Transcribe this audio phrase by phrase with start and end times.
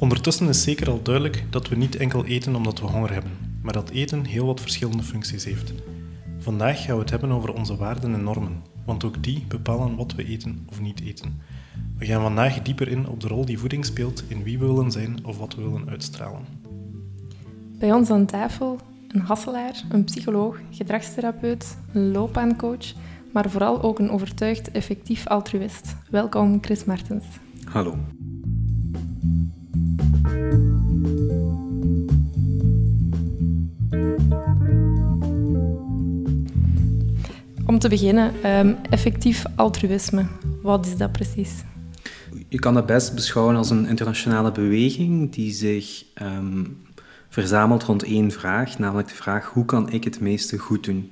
[0.00, 3.72] Ondertussen is zeker al duidelijk dat we niet enkel eten omdat we honger hebben, maar
[3.72, 5.72] dat eten heel wat verschillende functies heeft.
[6.38, 10.14] Vandaag gaan we het hebben over onze waarden en normen, want ook die bepalen wat
[10.14, 11.40] we eten of niet eten.
[11.98, 14.90] We gaan vandaag dieper in op de rol die voeding speelt in wie we willen
[14.90, 16.44] zijn of wat we willen uitstralen.
[17.78, 18.78] Bij ons aan tafel
[19.08, 22.92] een hasselaar, een psycholoog, gedragstherapeut, een loopbaancoach,
[23.32, 25.96] maar vooral ook een overtuigd effectief altruïst.
[26.10, 27.24] Welkom Chris Martens.
[27.64, 27.96] Hallo.
[37.66, 40.26] Om te beginnen, um, effectief altruïsme.
[40.62, 41.64] Wat is dat precies?
[42.48, 46.78] Je kan dat best beschouwen als een internationale beweging die zich um,
[47.28, 51.10] verzamelt rond één vraag, namelijk de vraag hoe kan ik het meeste goed doen?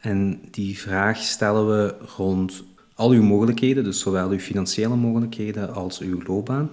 [0.00, 2.64] En die vraag stellen we rond
[2.94, 6.70] al uw mogelijkheden, dus zowel uw financiële mogelijkheden als uw loopbaan.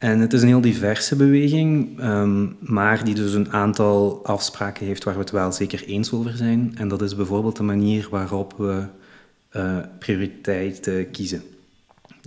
[0.00, 5.04] En het is een heel diverse beweging, um, maar die dus een aantal afspraken heeft
[5.04, 6.72] waar we het wel zeker eens over zijn.
[6.76, 8.84] En dat is bijvoorbeeld de manier waarop we
[9.52, 11.42] uh, prioriteiten kiezen.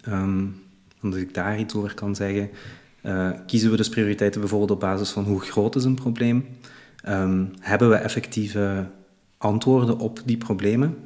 [0.07, 0.55] Um,
[1.01, 2.49] als ik daar iets over kan zeggen,
[3.03, 6.45] uh, kiezen we dus prioriteiten bijvoorbeeld op basis van hoe groot is een probleem?
[7.07, 8.89] Um, hebben we effectieve
[9.37, 10.97] antwoorden op die problemen?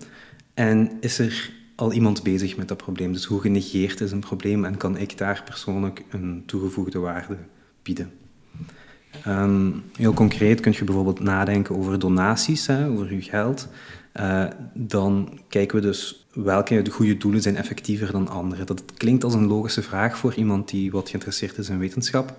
[0.54, 3.14] En is er al iemand bezig met dat probleem.
[3.14, 7.38] Dus hoe genegeerd is een probleem en kan ik daar persoonlijk een toegevoegde waarde
[7.84, 8.12] bieden?
[9.28, 13.68] Um, heel concreet kun je bijvoorbeeld nadenken over donaties, hè, over je geld.
[14.20, 18.64] Uh, dan kijken we dus welke de goede doelen zijn effectiever dan andere.
[18.64, 22.38] Dat klinkt als een logische vraag voor iemand die wat geïnteresseerd is in wetenschap.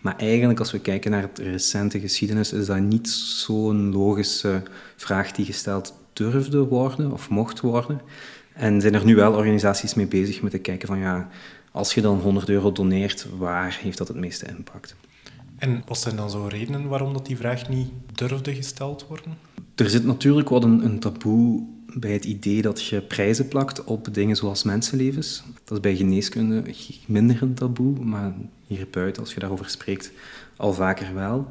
[0.00, 4.62] Maar eigenlijk, als we kijken naar de recente geschiedenis, is dat niet zo'n logische
[4.96, 8.00] vraag die gesteld durfde worden of mocht worden.
[8.60, 11.28] En zijn er nu wel organisaties mee bezig met te kijken van ja,
[11.72, 14.96] als je dan 100 euro doneert, waar heeft dat het meeste impact?
[15.56, 19.38] En wat zijn dan zo redenen waarom dat die vraag niet durfde gesteld worden?
[19.74, 21.62] Er zit natuurlijk wat een, een taboe
[21.94, 25.42] bij het idee dat je prijzen plakt op dingen zoals mensenlevens.
[25.64, 26.62] Dat is bij geneeskunde
[27.06, 28.32] minder een taboe, maar
[28.66, 30.12] hier buiten, als je daarover spreekt,
[30.56, 31.50] al vaker wel.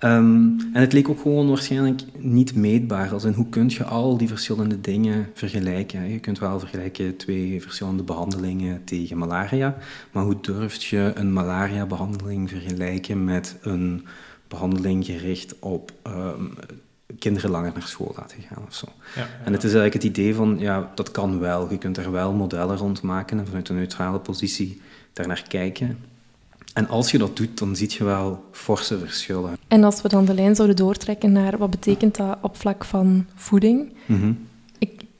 [0.00, 3.12] Um, en het leek ook gewoon waarschijnlijk niet meetbaar.
[3.12, 6.10] Als in hoe kun je al die verschillende dingen vergelijken?
[6.10, 9.76] Je kunt wel vergelijken twee verschillende behandelingen tegen malaria,
[10.12, 14.06] maar hoe durf je een malaria-behandeling vergelijken met een
[14.48, 16.54] behandeling gericht op um,
[17.18, 18.86] kinderen langer naar school laten gaan of zo?
[19.14, 19.26] Ja, ja.
[19.44, 21.70] En het is eigenlijk het idee van, ja, dat kan wel.
[21.70, 24.80] Je kunt er wel modellen rond maken en vanuit een neutrale positie
[25.12, 25.98] daarnaar kijken.
[26.74, 29.56] En als je dat doet, dan zie je wel forse verschillen.
[29.68, 33.26] En als we dan de lijn zouden doortrekken naar wat betekent dat op vlak van
[33.34, 33.92] voeding?
[34.06, 34.38] Mm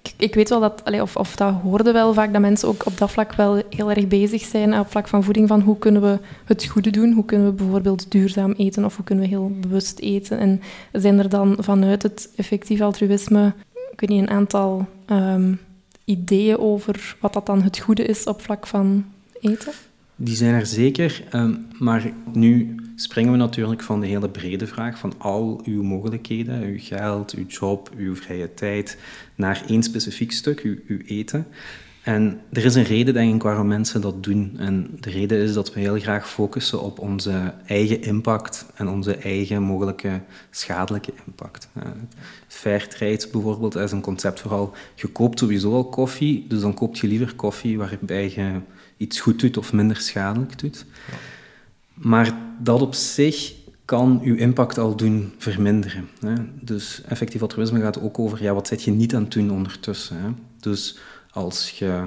[0.04, 2.98] ik, ik weet wel dat, of, of dat hoorde wel vaak, dat mensen ook op
[2.98, 6.18] dat vlak wel heel erg bezig zijn op vlak van voeding, van hoe kunnen we
[6.44, 7.12] het goede doen?
[7.12, 10.38] Hoe kunnen we bijvoorbeeld duurzaam eten of hoe kunnen we heel bewust eten?
[10.38, 10.60] En
[10.92, 13.52] zijn er dan vanuit het effectief altruïsme,
[13.92, 15.60] ik weet niet, een aantal um,
[16.04, 19.04] ideeën over wat dat dan het goede is op vlak van
[19.40, 19.72] eten?
[20.16, 24.98] Die zijn er zeker, um, maar nu springen we natuurlijk van de hele brede vraag
[24.98, 28.98] van al uw mogelijkheden, uw geld, uw job, uw vrije tijd,
[29.34, 31.46] naar één specifiek stuk, uw, uw eten.
[32.02, 34.54] En er is een reden, denk ik, waarom mensen dat doen.
[34.58, 39.16] En de reden is dat we heel graag focussen op onze eigen impact en onze
[39.16, 40.20] eigen mogelijke
[40.50, 41.68] schadelijke impact.
[41.76, 41.82] Uh,
[42.46, 47.06] Fairtrade bijvoorbeeld is een concept vooral, je koopt sowieso al koffie, dus dan koop je
[47.06, 48.60] liever koffie waarbij je
[48.96, 50.86] iets goed doet of minder schadelijk doet.
[51.10, 51.16] Ja.
[51.94, 56.08] Maar dat op zich kan uw impact al doen verminderen.
[56.20, 56.34] Hè.
[56.60, 60.16] Dus effectief altruïsme gaat ook over, ja, wat zit je niet aan het doen ondertussen.
[60.16, 60.28] Hè.
[60.60, 60.98] Dus
[61.30, 62.06] als je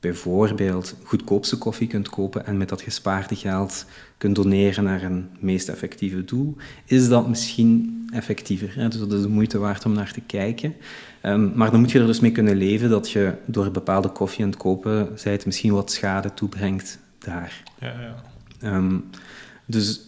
[0.00, 3.86] bijvoorbeeld goedkoopste koffie kunt kopen en met dat gespaarde geld
[4.18, 8.74] kunt doneren naar een meest effectieve doel, is dat misschien effectiever.
[8.74, 8.88] Hè?
[8.88, 10.74] Dus dat is de moeite waard om naar te kijken.
[11.22, 14.44] Um, maar dan moet je er dus mee kunnen leven dat je door bepaalde koffie
[14.44, 17.62] aan het kopen zijt misschien wat schade toebrengt daar.
[17.80, 18.76] Ja, ja.
[18.76, 19.04] Um,
[19.66, 20.00] dus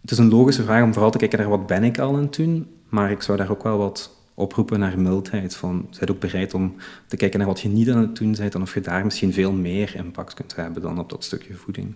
[0.00, 2.22] het is een logische vraag om vooral te kijken naar wat ben ik al aan
[2.22, 5.56] het doen, maar ik zou daar ook wel wat oproepen naar mildheid.
[5.56, 6.74] Van, zijt ook bereid om
[7.06, 9.32] te kijken naar wat je niet aan het doen bent en of je daar misschien
[9.32, 11.94] veel meer impact kunt hebben dan op dat stukje voeding.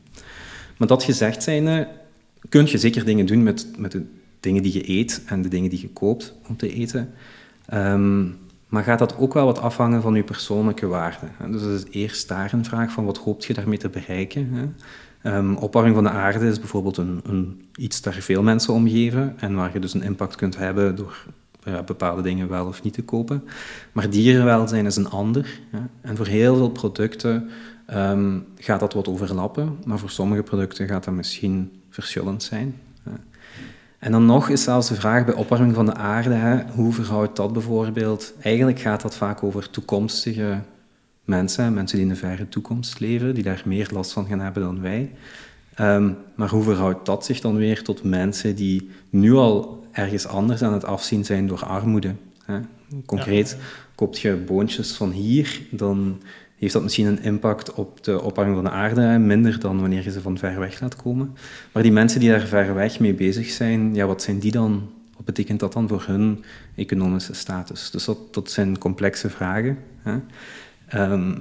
[0.76, 1.88] Maar dat gezegd zijnde,
[2.48, 4.04] kun je zeker dingen doen met, met de
[4.40, 7.12] dingen die je eet en de dingen die je koopt om te eten.
[7.74, 8.36] Um,
[8.68, 11.30] maar gaat dat ook wel wat afhangen van je persoonlijke waarden?
[11.50, 14.74] Dus dat is eerst daar een vraag van wat hoop je daarmee te bereiken?
[15.22, 19.54] Um, opwarming van de aarde is bijvoorbeeld een, een, iets daar veel mensen omgeven en
[19.54, 21.26] waar je dus een impact kunt hebben door
[21.86, 23.44] bepaalde dingen wel of niet te kopen.
[23.92, 25.60] Maar dierenwelzijn is een ander.
[26.00, 27.50] En voor heel veel producten
[27.86, 32.74] ehm, gaat dat wat overlappen, maar voor sommige producten gaat dat misschien verschillend zijn.
[34.02, 37.36] En dan nog is zelfs de vraag bij opwarming van de aarde, hè, hoe verhoudt
[37.36, 38.34] dat bijvoorbeeld?
[38.40, 40.60] Eigenlijk gaat dat vaak over toekomstige
[41.24, 44.62] mensen, mensen die in de verre toekomst leven, die daar meer last van gaan hebben
[44.62, 45.10] dan wij.
[45.74, 50.62] Ehm, maar hoe verhoudt dat zich dan weer tot mensen die nu al ergens anders
[50.62, 52.14] aan het afzien zijn door armoede?
[52.44, 52.60] Hè?
[53.06, 53.56] Concreet,
[53.94, 56.22] koopt je boontjes van hier, dan
[56.56, 60.10] heeft dat misschien een impact op de opwarming van de aarde, minder dan wanneer je
[60.10, 61.36] ze van ver weg laat komen.
[61.72, 64.90] Maar die mensen die daar ver weg mee bezig zijn, ja, wat zijn die dan?
[65.16, 67.90] Wat betekent dat dan voor hun economische status?
[67.90, 70.19] Dus dat, dat zijn complexe vragen, hè?
[70.88, 71.38] Ehm,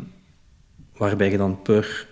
[0.98, 2.07] waarbij je dan per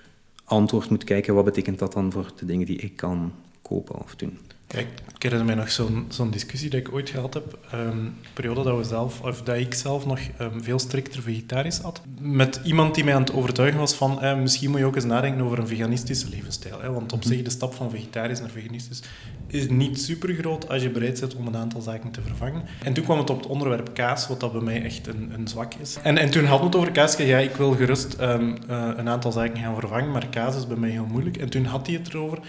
[0.50, 3.31] antwoord moet kijken, wat betekent dat dan voor de dingen die ik kan
[3.62, 4.38] kopen of doen.
[4.74, 7.60] Ja, ik herinner mij nog zo'n zo'n discussie die ik ooit gehad heb.
[7.74, 12.01] Um, periode dat, we zelf, of dat ik zelf nog um, veel strikter vegetarisch had.
[12.19, 15.06] Met iemand die mij aan het overtuigen was van eh, misschien moet je ook eens
[15.06, 16.81] nadenken over een veganistische levensstijl.
[16.81, 16.92] Hè?
[16.92, 17.27] Want op mhm.
[17.27, 19.01] zich de stap van vegetarisch naar veganistisch
[19.48, 22.63] is niet super groot als je bereid bent om een aantal zaken te vervangen.
[22.83, 25.48] En toen kwam het op het onderwerp kaas, wat dat bij mij echt een, een
[25.48, 25.98] zwak is.
[26.04, 27.16] En, en toen hadden we het over kaas.
[27.16, 30.77] Ja, ik wil gerust um, uh, een aantal zaken gaan vervangen, maar kaas is bij
[30.77, 31.38] mij heel moeilijk.
[31.38, 32.39] En toen had hij het erover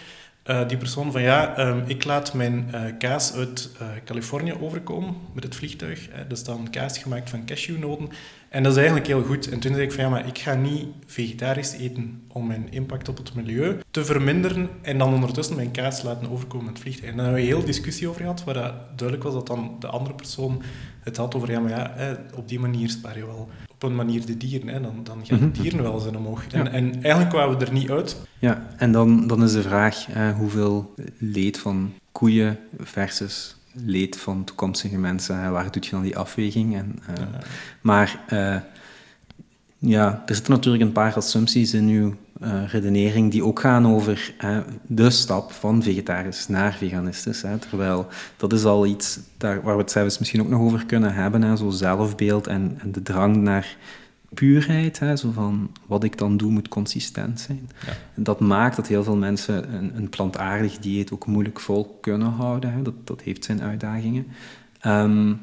[0.46, 5.16] uh, die persoon van ja, um, ik laat mijn uh, kaas uit uh, Californië overkomen
[5.34, 6.08] met het vliegtuig.
[6.10, 6.26] Hè.
[6.26, 8.08] Dat is dan kaas gemaakt van cashewnoten.
[8.48, 9.48] En dat is eigenlijk heel goed.
[9.50, 13.08] En toen zei ik van ja, maar ik ga niet vegetarisch eten om mijn impact
[13.08, 17.10] op het milieu te verminderen en dan ondertussen mijn kaas laten overkomen met het vliegtuig.
[17.10, 19.76] En daar hebben we een heel discussie over gehad, waar dat duidelijk was dat dan
[19.78, 20.62] de andere persoon
[21.00, 23.48] het had over ja, maar ja, op die manier spaar je wel
[23.84, 24.68] op een manier de dieren.
[24.68, 24.80] Hè.
[24.80, 25.62] Dan, dan gaan de mhm.
[25.62, 26.46] dieren wel zijn omhoog.
[26.46, 28.16] En, en, eigenlijk kwamen we er niet uit.
[28.38, 34.44] Ja, en dan, dan is de vraag eh, hoeveel leed van koeien versus leed van
[34.44, 35.52] toekomstige mensen.
[35.52, 36.76] Waar doet je dan die afweging?
[36.76, 37.38] En, uh, ja.
[37.80, 38.56] Maar uh,
[39.80, 44.34] ja, er zitten natuurlijk een paar assumpties in uw uh, redenering die ook gaan over
[44.86, 47.42] de stap van vegetarisch naar veganistisch.
[47.42, 48.06] Hè, terwijl
[48.36, 51.42] dat is al iets daar, waar we het zelfs misschien ook nog over kunnen hebben,
[51.42, 53.76] hè, zo zelfbeeld en, en de drang naar
[54.34, 57.70] puurheid, hè, zo van wat ik dan doe moet consistent zijn.
[57.86, 57.92] Ja.
[58.14, 62.30] En dat maakt dat heel veel mensen een, een, plantaardig dieet ook moeilijk vol kunnen
[62.30, 62.72] houden.
[62.72, 62.82] Hè.
[62.82, 64.26] Dat, dat heeft zijn uitdagingen.
[64.86, 65.40] Um,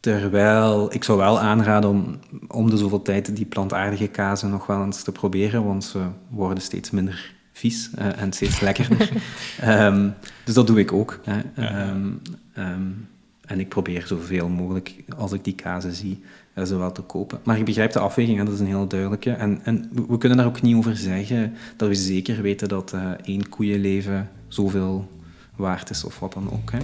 [0.00, 2.18] terwijl ik zou wel aanraden om
[2.48, 5.98] om de zoveel tijd die plantaardige kazen nog wel eens te proberen, want ze
[6.28, 9.10] worden steeds minder vies uh, en steeds lekkerder.
[9.64, 10.14] um,
[10.44, 11.20] dus dat doe ik ook.
[11.24, 11.40] Hè.
[11.56, 11.90] Ja.
[11.90, 13.08] Um,
[13.40, 16.22] en ik probeer zoveel mogelijk, als ik die kazen zie,
[16.54, 17.40] uh, ze wel te kopen.
[17.42, 19.30] Maar ik begrijp de afweging, en dat is een heel duidelijke.
[19.30, 23.10] En, en we kunnen daar ook niet over zeggen dat we zeker weten dat uh,
[23.24, 25.10] één koeienleven zoveel
[25.56, 26.72] waard is of wat dan ook.
[26.72, 26.78] Hè.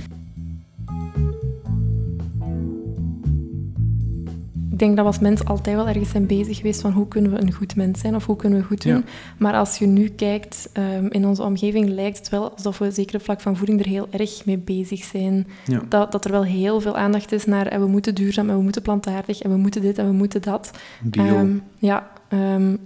[4.77, 7.31] Ik denk dat we als mens altijd wel ergens zijn bezig geweest van hoe kunnen
[7.31, 9.05] we een goed mens zijn of hoe kunnen we goed doen.
[9.39, 13.15] Maar als je nu kijkt, um, in onze omgeving lijkt het wel alsof we zeker
[13.15, 15.47] op vlak van voeding er heel erg mee bezig zijn.
[15.67, 15.83] Ja.
[15.89, 18.63] Dat, dat er wel heel veel aandacht is naar en we moeten duurzaam en we
[18.63, 20.71] moeten plantaardig en we moeten dit en we moeten dat.
[21.13, 22.79] Um, ja, um,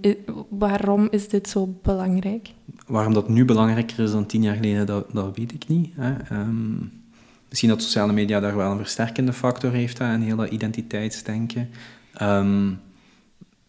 [0.49, 2.49] waarom is dit zo belangrijk?
[2.87, 5.89] Waarom dat nu belangrijker is dan tien jaar geleden, dat, dat weet ik niet.
[5.95, 6.13] Hè.
[7.51, 11.69] Misschien dat sociale media daar wel een versterkende factor heeft, en heel dat identiteitsdenken.
[12.21, 12.79] Um,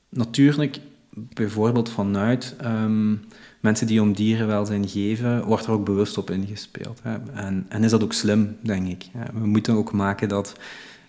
[0.08, 0.80] natuurlijk,
[1.10, 3.24] bijvoorbeeld vanuit um,
[3.60, 7.00] mensen die om dierenwelzijn geven, wordt er ook bewust op ingespeeld.
[7.02, 7.16] Hè.
[7.34, 9.04] En, en is dat ook slim, denk ik.
[9.32, 10.56] We moeten ook maken dat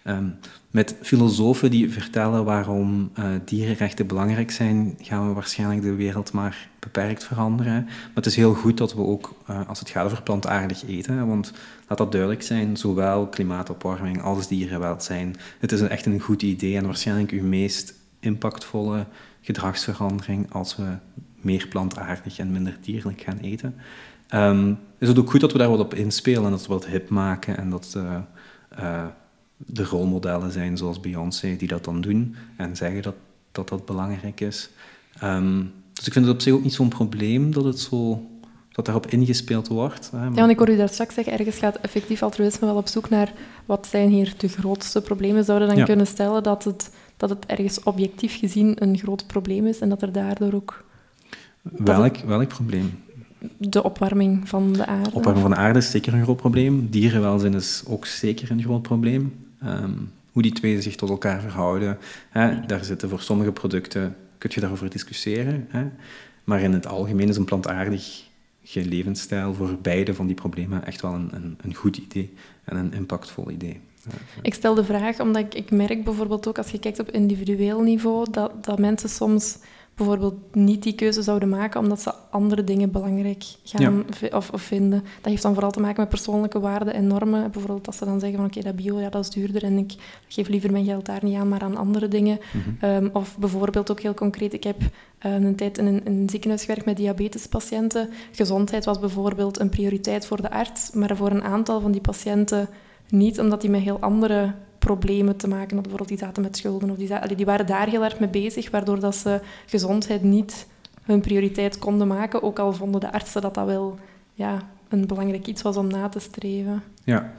[0.08, 0.36] um,
[0.72, 6.70] met filosofen die vertellen waarom uh, dierenrechten belangrijk zijn, gaan we waarschijnlijk de wereld maar
[6.80, 7.84] beperkt veranderen.
[7.86, 11.28] Maar het is heel goed dat we ook, uh, als het gaat over plantaardig eten,
[11.28, 11.54] want
[11.88, 15.36] laat dat duidelijk zijn, zowel klimaatopwarming als dierenwelzijn.
[15.60, 19.06] Het is echt een goed idee en waarschijnlijk uw meest impactvolle
[19.42, 20.98] gedragsverandering als we
[21.42, 23.76] meer plantaardig en minder dierlijk gaan eten.
[24.34, 26.86] Um, is het ook goed dat we daar wat op inspelen en dat we wat
[26.86, 29.06] hip maken en dat uh,
[29.58, 33.16] de rolmodellen zijn zoals Beyoncé die dat dan doen en zeggen dat
[33.52, 34.70] dat, dat belangrijk is.
[35.24, 38.28] Um, dus ik vind het op zich ook niet zo'n probleem dat het zo
[38.72, 40.12] dat daarop ingespeeld wordt.
[40.12, 42.88] Hè, Ja, want ik hoor u daar straks zeggen, ergens gaat effectief altruïsme wel op
[42.88, 43.34] zoek naar
[43.66, 45.44] wat zijn hier de grootste problemen.
[45.44, 49.80] Zouden dan kunnen stellen dat het, dat het ergens objectief gezien een groot probleem is
[49.80, 50.84] en dat er daardoor ook...
[51.62, 53.04] Welk, welk probleem?
[53.58, 55.12] De opwarming van de aarde.
[55.14, 56.90] opwarming van de aarde is zeker een groot probleem.
[56.90, 59.43] Dierenwelzijn is ook zeker een groot probleem.
[59.66, 61.98] Um, hoe die twee zich tot elkaar verhouden.
[62.30, 65.66] Hè, daar zitten voor sommige producten, kun je daarover discussiëren.
[65.70, 65.86] Hè,
[66.44, 68.24] maar in het algemeen is een plantaardig
[68.74, 72.94] levensstijl voor beide van die problemen echt wel een, een, een goed idee en een
[72.94, 73.80] impactvol idee.
[74.42, 77.82] Ik stel de vraag omdat ik, ik merk bijvoorbeeld ook als je kijkt op individueel
[77.82, 79.58] niveau dat, dat mensen soms
[79.96, 85.04] bijvoorbeeld niet die keuze zouden maken omdat ze andere dingen belangrijk gaan of, of, vinden.
[85.22, 87.52] Dat heeft dan vooral te maken met persoonlijke waarden en normen.
[87.52, 89.94] Bijvoorbeeld als ze dan zeggen van oké, dat bio, ja, dat is duurder en ik
[90.28, 92.40] geef liever mijn geld daar niet aan, maar aan andere dingen.
[92.52, 92.86] Mhm.
[92.86, 96.30] Ehm, of bijvoorbeeld ook heel concreet, ik heb uh, een tijd in een, in een,
[96.30, 98.10] ziekenhuis gewerkt met diabetespatiënten.
[98.32, 102.70] Gezondheid was bijvoorbeeld een prioriteit voor de arts, maar voor een aantal van die patiënten
[103.10, 104.54] niet, omdat die met heel andere
[104.86, 105.82] problemen te maken hadden.
[105.82, 106.90] Bijvoorbeeld die zaten met schulden.
[106.90, 110.68] Of die, zaten, die waren daar heel erg mee bezig, waardoor dat ze gezondheid niet
[111.02, 112.44] hun prioriteit konden maken.
[112.44, 114.00] Ook al vonden de artsen dat dat wel
[114.34, 114.60] ja,
[114.90, 116.84] een belangrijk iets was om na te streven.
[117.04, 117.34] Ja,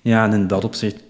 [0.00, 1.02] ja en in dat opzicht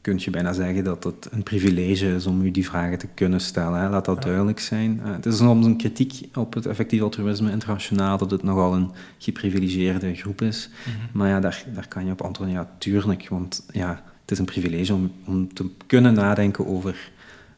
[0.00, 3.40] kun je bijna zeggen dat het een privilege is om u die vragen te kunnen
[3.40, 3.80] stellen.
[3.80, 3.88] Hè.
[3.88, 5.00] Laat dat duidelijk zijn.
[5.04, 8.90] Uh, het is soms een kritiek op het effectief altruïsme internationaal dat het nogal een
[9.18, 10.70] geprivilegeerde groep is.
[10.84, 11.18] Mhm.
[11.18, 13.28] Maar ja, daar, daar kan je op antwoorden, ja, tuurlijk.
[13.28, 17.10] Want ja, het is een privilege om, om te kunnen nadenken over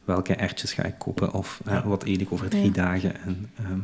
[0.03, 3.21] welke ertjes ga ik kopen of wat eet ik over drie dagen.
[3.21, 3.79] En, ehm,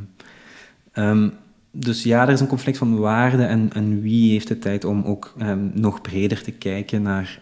[0.91, 1.29] ehm,
[1.71, 5.03] dus ja, er is een conflict van waarden en, en wie heeft de tijd om
[5.03, 7.39] ook um, nog breder te kijken naar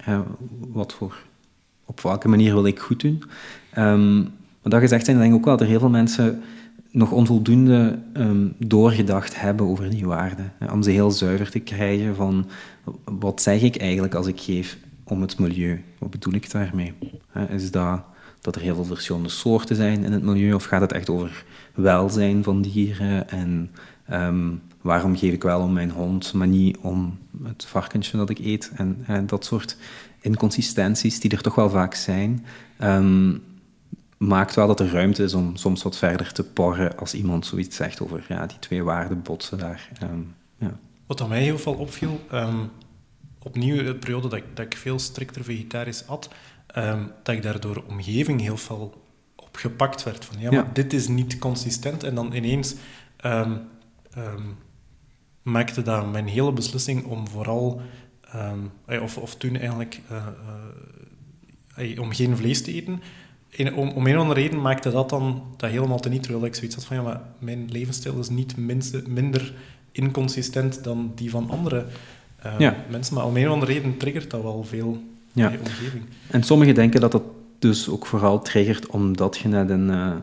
[0.71, 1.15] wat voor,
[1.85, 3.23] op welke manier wil ik goed doen.
[4.61, 6.41] maar dat gezegd zijn, denk ik ook wel dat er heel veel mensen
[6.91, 7.99] nog onvoldoende
[8.57, 10.53] doorgedacht hebben over die waarden.
[10.71, 12.45] om ze heel zuiver te krijgen van
[13.03, 15.83] wat zeg ik eigenlijk als ik geef om het milieu.
[15.99, 16.93] Wat bedoel ik daarmee?
[17.49, 18.03] Is dat
[18.43, 21.45] dat er heel veel verschillende soorten zijn in het milieu, of gaat het echt over
[21.73, 23.71] welzijn van dieren en
[24.05, 24.49] ehm,
[24.81, 28.71] waarom geef ik wel om mijn hond, maar niet om het varkentje dat ik eet
[28.75, 29.77] en, en dat soort
[30.21, 32.45] inconsistenties die er toch wel vaak zijn,
[32.81, 33.43] um,
[34.17, 37.75] maakt wel dat er ruimte is om soms wat verder te porren als iemand zoiets
[37.75, 39.89] zegt over ja, die twee waarden botsen daar.
[40.03, 40.79] Um, ja.
[41.05, 42.19] Wat aan mij heel veel opviel,
[43.43, 46.29] opnieuw de periode dat ik, dat ik veel strikter vegetarisch at,
[46.77, 49.01] um, dat ik daardoor de omgeving heel veel
[49.35, 50.25] opgepakt werd.
[50.25, 52.03] Van ja, maar dit is niet consistent.
[52.03, 52.75] En dan ineens
[53.25, 53.67] um,
[55.41, 57.81] maakte dat mijn hele beslissing om vooral,
[58.85, 60.27] eh, of, of toen eigenlijk, uh,
[61.79, 63.01] uh, om geen vlees te eten.
[63.75, 66.55] om, om een of andere reden maakte dat dan dat helemaal te niet, terwijl ik
[66.55, 69.53] zoiets had van ja, maar mijn levensstijl is niet minste, minder
[69.91, 71.87] inconsistent dan die van anderen
[72.45, 72.75] uh, ja.
[72.89, 73.15] mensen.
[73.15, 75.45] Maar om een of andere reden triggert dat wel veel ja.
[75.45, 76.03] in je omgeving.
[76.27, 77.23] En sommigen denken dat dat
[77.59, 80.15] dus ook vooral triggert omdat je net een uh,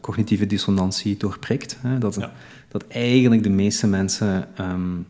[0.00, 1.78] cognitieve dissonantie doorprikt.
[1.80, 1.98] Hè?
[1.98, 2.28] Dat,
[2.68, 5.06] dat eigenlijk de meeste mensen um,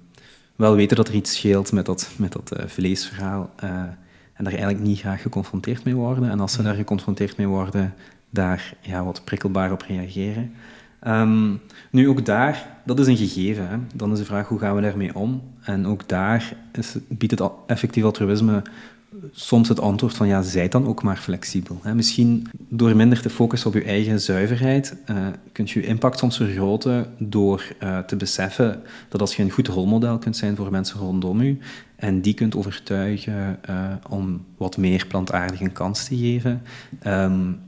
[0.57, 3.51] wel weten dat er iets scheelt met dat, met dat uh, vleesverhaal
[4.37, 6.31] en daar eigenlijk niet graag geconfronteerd mee worden.
[6.31, 7.95] En als ze daar geconfronteerd mee worden,
[8.31, 10.55] daar ja, wat prikkelbaar op reageren.
[11.07, 11.61] Um,
[11.91, 13.69] nu, ook daar, dat is een gegeven.
[13.69, 13.77] Hè.
[13.95, 15.43] Dan is de vraag, hoe gaan we daarmee om?
[15.63, 18.63] En ook daar is, biedt het effectief altruïsme
[19.33, 21.81] soms het antwoord van, ja, zij dan ook maar flexibel.
[21.83, 21.95] Hè.
[21.95, 25.17] Misschien door minder te focussen op je eigen zuiverheid, uh,
[25.53, 29.69] kunt je je impact soms vergroten door uh, te beseffen dat als je een goed
[29.69, 31.59] rolmodel kunt zijn voor mensen rondom u,
[31.97, 36.63] en die kunt overtuigen uh, om wat meer plantaardig een kans te geven,
[37.07, 37.59] um,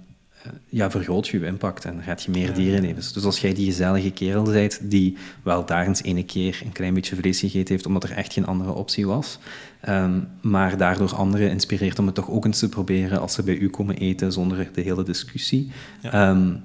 [0.68, 3.02] ja, vergroot je je impact en gaat je meer dieren nemen.
[3.12, 7.16] Dus als jij die gezellige kerel bent die wel eens ene keer een klein beetje
[7.16, 9.38] vlees gegeten heeft omdat er echt geen andere optie was,
[9.88, 13.56] um, maar daardoor anderen inspireert om het toch ook eens te proberen als ze bij
[13.56, 15.70] u komen eten zonder de hele discussie,
[16.14, 16.62] um,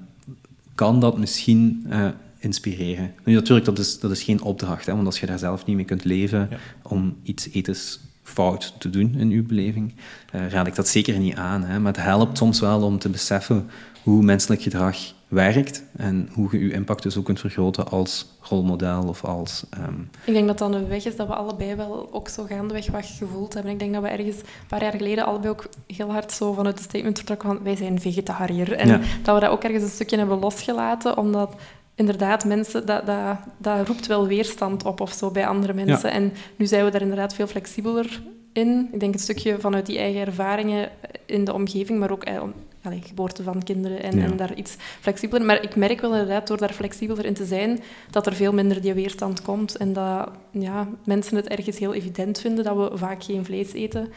[0.74, 3.14] kan dat misschien uh, inspireren.
[3.24, 5.76] Nu natuurlijk, dat is, dat is geen opdracht, hè, want als je daar zelf niet
[5.76, 6.48] mee kunt leven
[6.82, 9.94] om iets etens fout te doen in uw beleving,
[10.34, 11.62] uh, raad ik dat zeker niet aan.
[11.62, 11.80] Hè?
[11.80, 13.70] Maar het helpt soms wel om te beseffen
[14.02, 14.96] hoe menselijk gedrag
[15.28, 19.64] werkt en hoe je uw impact dus ook kunt vergroten als rolmodel of als...
[19.70, 22.90] Ehm, ik denk dat dat een weg is dat we allebei wel ook zo gaandeweg
[22.90, 23.72] wat gevoeld hebben.
[23.72, 26.78] Ik denk dat we ergens een paar jaar geleden allebei ook heel hard zo vanuit
[26.78, 28.72] het statement vertrokken van wij zijn vegetariër.
[28.72, 28.88] En
[29.22, 31.54] dat we dat ook ergens een stukje hebben losgelaten, omdat
[31.94, 36.10] inderdaad, mensen, dat, dat, dat roept wel weerstand op of zo bij andere mensen.
[36.10, 38.22] En nu zijn we daar inderdaad veel flexibeler
[38.52, 38.88] in.
[38.92, 40.90] Ik denk een stukje vanuit die eigen ervaringen
[41.26, 42.42] in de omgeving, maar ook eh,
[42.82, 45.46] allez, geboorte van kinderen en, en, daar iets flexibeler.
[45.46, 48.80] Maar ik merk wel inderdaad, door daar flexibeler in te zijn, dat er veel minder
[48.80, 49.76] die weerstand komt.
[49.76, 54.12] En dat ja, mensen het ergens heel evident vinden dat we vaak geen vlees eten.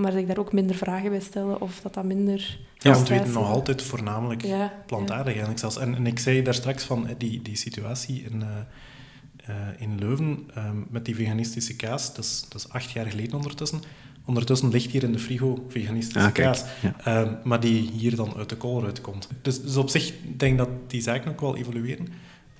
[0.00, 2.58] Maar dat ik daar ook minder vragen bij stellen of dat dat minder...
[2.78, 4.44] Ja, want we eten nog altijd voornamelijk
[4.86, 5.78] plantaardig eigenlijk zelfs.
[5.78, 8.46] En, en, ik zei daar straks van eh, die, die situatie in, uh,
[9.48, 13.36] uh, in Leuven uh, met die veganistische kaas, dat is, dat is acht jaar geleden
[13.36, 13.80] ondertussen.
[14.24, 16.64] Ondertussen ligt hier in de frigo veganistische ah, kaas,
[17.04, 17.40] ja.
[17.44, 19.28] maar die hier dan uit de kool uitkomt.
[19.42, 22.08] Dus, dus op zich denk ik dat die zaken ook wel evolueren.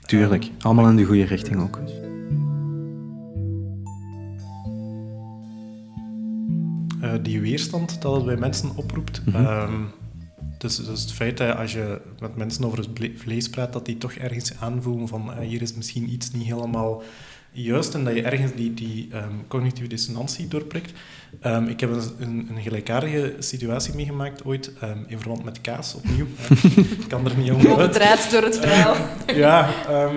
[0.06, 1.80] Tuurlijk, allemaal in de goede richting ook.
[7.02, 9.22] Uh, die weerstand dat het bij mensen oproept.
[9.24, 9.46] Mm -hmm.
[9.46, 9.88] um,
[10.58, 13.98] Dus, dus het feit dat als je met mensen over het vlees praat, dat die
[13.98, 17.02] toch ergens aanvoelen van eh, hier is misschien iets niet helemaal
[17.52, 20.92] juist en dat je ergens die, die ehm, cognitieve dissonantie doorprikt.
[21.40, 25.94] Ehm, ik heb een, een, een gelijkaardige situatie meegemaakt ooit ehm, in verband met kaas,
[25.94, 26.26] opnieuw.
[27.00, 28.96] Ik kan er niet over draad door het verhaal.
[29.34, 30.16] ja, ehm,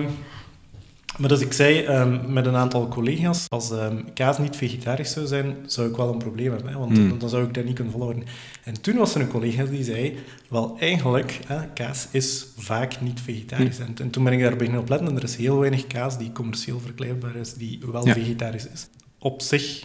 [1.18, 5.26] maar dus ik zei ehm, met een aantal collega's, als ehm, kaas niet vegetarisch zou
[5.26, 7.18] zijn, zou ik wel een probleem hebben, hè, want Hmm.
[7.18, 8.24] dan, zou ik dat niet kunnen volhouden.
[8.64, 10.18] En toen was er een collega die zei,
[10.48, 13.78] wel eigenlijk, hè, kaas is vaak niet vegetarisch.
[13.78, 16.18] En, en toen ben ik daar beginnen op letten en er is heel weinig kaas
[16.18, 18.12] die commercieel verkrijgbaar is, die wel Ja.
[18.12, 18.88] vegetarisch is.
[19.18, 19.84] Op zich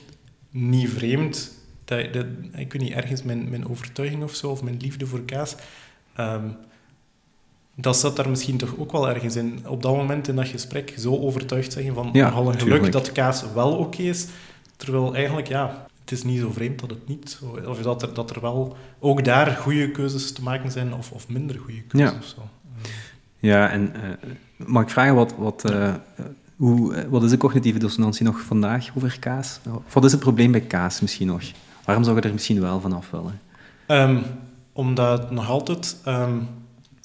[0.51, 1.51] niet vreemd,
[1.85, 5.21] dat, dat, ik weet niet, ergens mijn, mijn overtuiging of zo, of mijn liefde voor
[5.25, 5.55] kaas...
[6.15, 6.47] ehm,
[7.81, 9.59] dat zat daar misschien toch ook wel ergens in.
[9.67, 13.11] Op dat moment in dat gesprek zo overtuigd zeggen van Ja, nogal een geluk dat
[13.11, 14.27] kaas wel oké is.
[14.75, 17.39] Terwijl eigenlijk, ja, het is niet zo vreemd dat het niet.
[17.67, 21.27] Of dat er, dat er wel ook daar goede keuzes te maken zijn of, of
[21.29, 22.17] minder goede keuzes Ja.
[22.19, 22.47] of zo.
[23.39, 24.29] Ja, en eh,
[24.67, 25.93] mag ik vragen, wat, wat, eh,
[26.55, 29.59] hoe, wat is de cognitieve dissonantie nog vandaag over kaas?
[29.85, 31.41] Of wat is het probleem bij kaas misschien nog?
[31.85, 33.39] Waarom zou je er misschien wel van af willen?
[33.85, 34.17] Ehm,
[34.73, 36.37] omdat nog altijd ehm,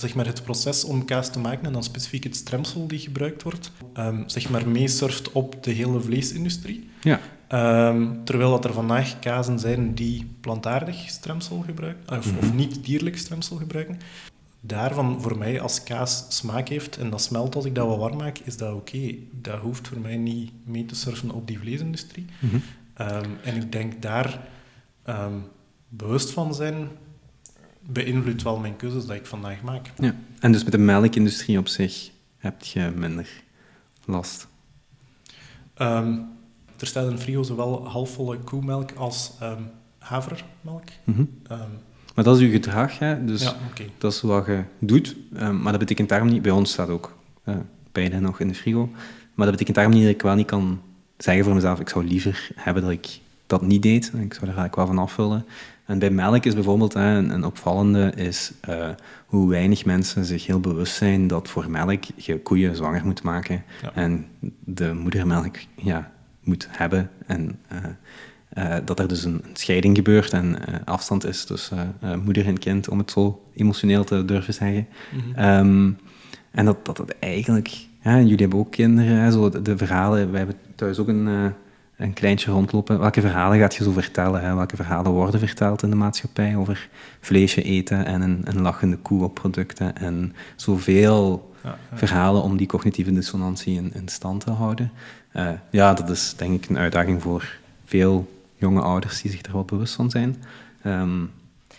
[0.04, 3.42] zeg maar het proces om kaas te maken, en dan specifiek het stremsel die gebruikt
[3.42, 6.88] wordt, ehm, zeg maar meesurft op de hele vleesindustrie.
[7.02, 7.20] Ja.
[7.48, 12.56] Ehm, terwijl dat er vandaag kazen zijn die plantaardig stremsel gebruiken, of, of Mhm.
[12.56, 13.98] niet dierlijk stremsel gebruiken.
[14.60, 18.16] Daarvan voor mij, als kaas smaak heeft en dat smelt als ik dat wat warm
[18.16, 19.14] maak, is dat oké.
[19.40, 22.24] Dat hoeft voor mij niet mee te surfen op die vleesindustrie.
[22.38, 22.56] Mhm.
[22.94, 24.40] Ehm, en ik denk daar
[25.88, 26.88] bewust van zijn
[27.86, 29.92] beïnvloedt wel mijn keuzes dat ik vandaag maak.
[29.98, 30.14] Ja.
[30.40, 33.28] En dus met de melkindustrie op zich heb je minder
[34.04, 34.46] last.
[35.74, 36.18] Ehm,
[36.78, 39.62] er staat in frigo zowel halfvolle koemelk als ehm,
[39.98, 40.84] havermelk.
[41.04, 41.24] Mhm.
[41.48, 41.68] Ehm,
[42.14, 43.24] Maar dat is uw gedrag, hè?
[43.24, 43.56] dus ja,
[43.98, 45.16] dat is wat je doet.
[45.30, 47.16] Maar dat betekent daarom niet, bij ons staat ook
[47.92, 48.90] beide nog in de frigo,
[49.34, 50.80] maar dat betekent daarom niet dat ik wel niet kan
[51.18, 54.04] zeggen voor mezelf, ik zou liever hebben dat ik dat niet deed.
[54.04, 55.44] Ik zou er eigenlijk wel van afvullen.
[55.84, 58.88] En bij melk is bijvoorbeeld hè, een, een opvallende is eh,
[59.26, 63.62] hoe weinig mensen zich heel bewust zijn dat voor melk je koeien zwanger moet maken
[63.82, 63.92] Ja.
[63.94, 64.26] en
[64.64, 67.10] de moedermelk ja, moet hebben.
[67.26, 67.78] En eh,
[68.48, 72.88] eh, dat er dus een, een scheiding gebeurt en afstand is tussen moeder en kind,
[72.88, 74.86] om het zo emotioneel te durven zeggen.
[75.12, 75.38] Mhm.
[75.38, 75.90] Ehm,
[76.50, 77.86] en dat, dat het eigenlijk...
[78.02, 80.30] Ja, jullie hebben ook kinderen, hè, zo de, de verhalen...
[80.30, 81.54] Wij hebben thuis ook een,
[81.96, 82.98] een kleintje rondlopen.
[82.98, 84.42] Welke verhalen gaat je zo vertellen?
[84.42, 84.54] Hè?
[84.54, 86.88] Welke verhalen worden verteld in de maatschappij over
[87.20, 91.96] vleesje eten en een, een lachende koe op producten en zoveel Ja, ja.
[91.96, 94.92] verhalen om die cognitieve dissonantie in, in stand te houden.
[95.32, 99.52] Eh, ja, dat is denk ik een uitdaging voor veel jonge ouders die zich er
[99.52, 100.42] wel bewust van zijn.
[100.82, 101.20] Ehm,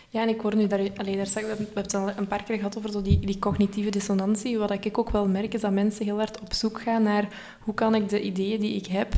[0.10, 2.44] Ja, en ik hoor nu daar, allee, daar straks, we hebben het al een paar
[2.44, 4.58] keer gehad over zo die, die cognitieve dissonantie.
[4.58, 7.28] Wat ik ook wel merk, is dat mensen heel hard op zoek gaan naar
[7.60, 9.14] hoe kan ik de ideeën die ik heb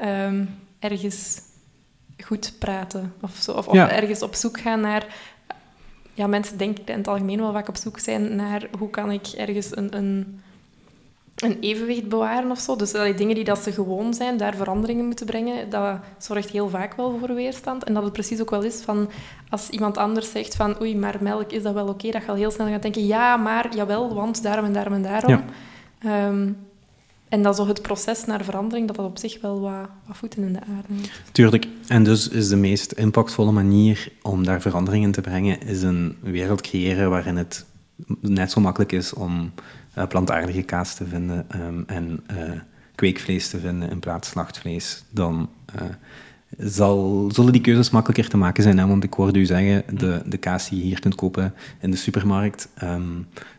[0.00, 0.44] ehm,
[0.78, 1.40] ergens
[2.24, 3.12] goed praten.
[3.20, 3.90] Of, zo, of, of Ja.
[3.90, 5.06] ergens op zoek gaan naar...
[6.14, 9.10] Ja, mensen denk ik in het algemeen wel vaak op zoek zijn naar hoe kan
[9.10, 10.40] ik ergens een, een,
[11.36, 12.76] een evenwicht bewaren of zo.
[12.76, 16.68] Dus allee, dingen die dat ze gewoon zijn, daar veranderingen moeten brengen, dat zorgt heel
[16.68, 17.84] vaak wel voor weerstand.
[17.84, 19.08] En dat het precies ook wel is van
[19.48, 22.10] als iemand anders zegt van oei, maar melk, is dat wel oké?
[22.10, 25.02] Dat je al heel snel gaat denken, ja, maar jawel, want daarom en daarom en
[25.02, 25.30] daarom.
[25.30, 25.44] Ja.
[25.98, 26.50] Ehm,
[27.28, 30.42] en dat zo het proces naar verandering, dat dat op zich wel wat, wat voeten
[30.42, 31.20] in de aarde heeft.
[31.32, 31.66] Tuurlijk.
[31.86, 36.16] En dus is de meest impactvolle manier om daar verandering in te brengen, is een
[36.20, 37.64] wereld creëren waarin het
[38.20, 39.52] net zo makkelijk is om
[39.94, 42.60] eh, plantaardige kaas te vinden ehm, en eh,
[42.94, 45.04] kweekvlees te vinden in plaats slachtvlees.
[45.10, 45.82] Dan eh,
[46.56, 48.78] zal, zullen die keuzes makkelijker te maken zijn.
[48.78, 48.86] Hè?
[48.86, 51.96] Want ik hoorde u zeggen, de, de kaas die je hier kunt kopen in de
[51.96, 53.02] supermarkt, ehm,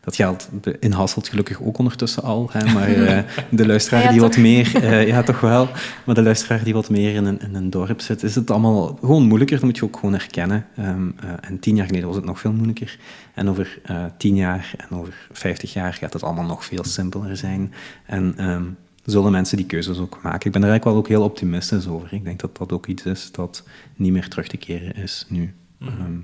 [0.02, 0.49] dat geldt
[0.80, 2.49] in Hasselt gelukkig ook ondertussen al.
[2.52, 2.73] Hè?
[2.73, 4.75] Maar eh, de luisteraar Ja, die wat meer...
[4.84, 5.69] eh, ja, toch wel.
[6.06, 8.97] Maar de luisteraar die wat meer in een, in een dorp zit, is het allemaal
[8.99, 9.56] gewoon moeilijker.
[9.56, 10.65] Dat moet je ook gewoon herkennen.
[10.75, 12.97] Ehm, eh, en tien jaar geleden was het nog veel moeilijker.
[13.34, 13.80] En over
[14.17, 17.73] tien jaar en over vijftig jaar gaat het allemaal nog veel simpeler zijn.
[18.06, 18.63] En ehm,
[19.10, 20.45] zullen mensen die keuzes ook maken.
[20.45, 22.13] Ik ben er eigenlijk wel ook heel optimistisch over.
[22.13, 23.63] Ik denk dat dat ook iets is dat
[23.95, 25.54] niet meer terug te keren is nu.
[25.80, 26.17] Ehm,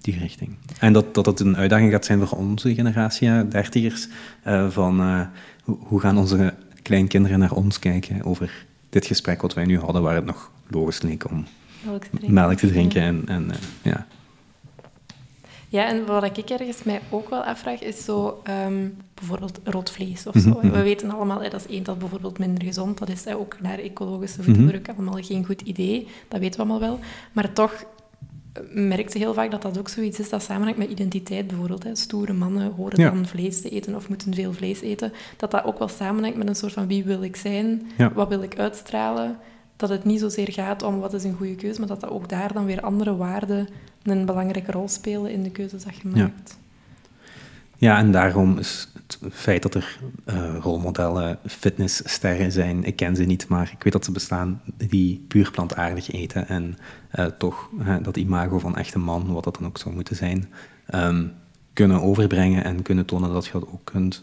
[0.00, 0.56] die richting.
[0.78, 4.08] En dat, dat het een uitdaging gaat zijn voor onze generatie, dertigers,
[4.42, 5.20] eh, van eh,
[5.64, 10.14] hoe, gaan onze kleinkinderen naar ons kijken over dit gesprek wat wij nu hadden, waar
[10.14, 11.46] het nog logisch leek om
[11.84, 12.32] Melk te drinken.
[12.32, 13.02] melk te drinken.
[13.02, 14.06] En, en eh, ja.
[15.68, 18.86] Ja, en wat ik ergens mij ook wel afvraag, is zo ehm,
[19.18, 20.58] bijvoorbeeld rood vlees of Mhm, zo.
[20.62, 20.70] mhm.
[20.70, 22.98] We weten allemaal, dat is één, dat bijvoorbeeld minder gezond.
[22.98, 24.78] Dat is ook naar ecologische Mhm.
[24.96, 26.06] allemaal geen goed idee.
[26.28, 26.98] Dat weten we allemaal wel.
[27.32, 27.84] Maar toch
[28.72, 31.82] merkte heel vaak dat dat ook zoiets is dat samenhangt met identiteit bijvoorbeeld.
[31.84, 31.96] Hè.
[31.96, 33.10] Stoere mannen horen Ja.
[33.10, 35.12] dan vlees te eten of moeten veel vlees eten.
[35.36, 38.12] Dat dat ook wel samenhangt met een soort van wie wil ik zijn, Ja.
[38.12, 39.36] wat wil ik uitstralen.
[39.76, 42.28] Dat het niet zozeer gaat om wat is een goede keuze, maar dat, dat ook
[42.28, 43.68] daar dan weer andere waarden
[44.02, 46.18] een belangrijke rol spelen in de keuzes dat je maakt.
[46.18, 46.56] Ja,
[47.78, 53.48] en daarom is het feit dat er eh, rolmodellen, fitnesssterren zijn, ik ken ze niet,
[53.48, 56.78] maar ik weet dat ze bestaan, die puur plantaardig eten en
[57.10, 57.70] eh, toch
[58.02, 60.48] dat imago van echte man, wat dat dan ook zou moeten zijn,
[60.86, 61.24] ehm,
[61.72, 64.22] kunnen overbrengen en kunnen tonen dat je dat ook kunt.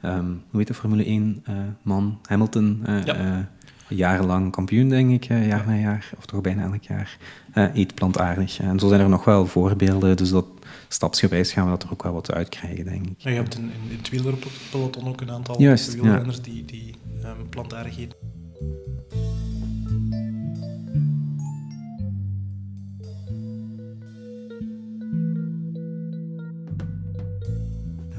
[0.00, 2.18] Ehm, hoe heet de Formule 1 eh, man?
[2.22, 3.48] Hamilton, Ja.
[3.88, 7.16] jarenlang kampioen, denk ik, jaar na jaar, of toch bijna elk jaar,
[7.74, 8.60] eet plantaardig.
[8.60, 10.46] En zo zijn er nog wel voorbeelden, dus dat
[10.92, 13.14] stapsgewijs gaan we dat er ook wel wat uitkrijgen, denk ik.
[13.16, 18.18] Je hebt in, het wielerpeloton ook een aantal Juist, wielrenners die, die ehm, plantaardig eten.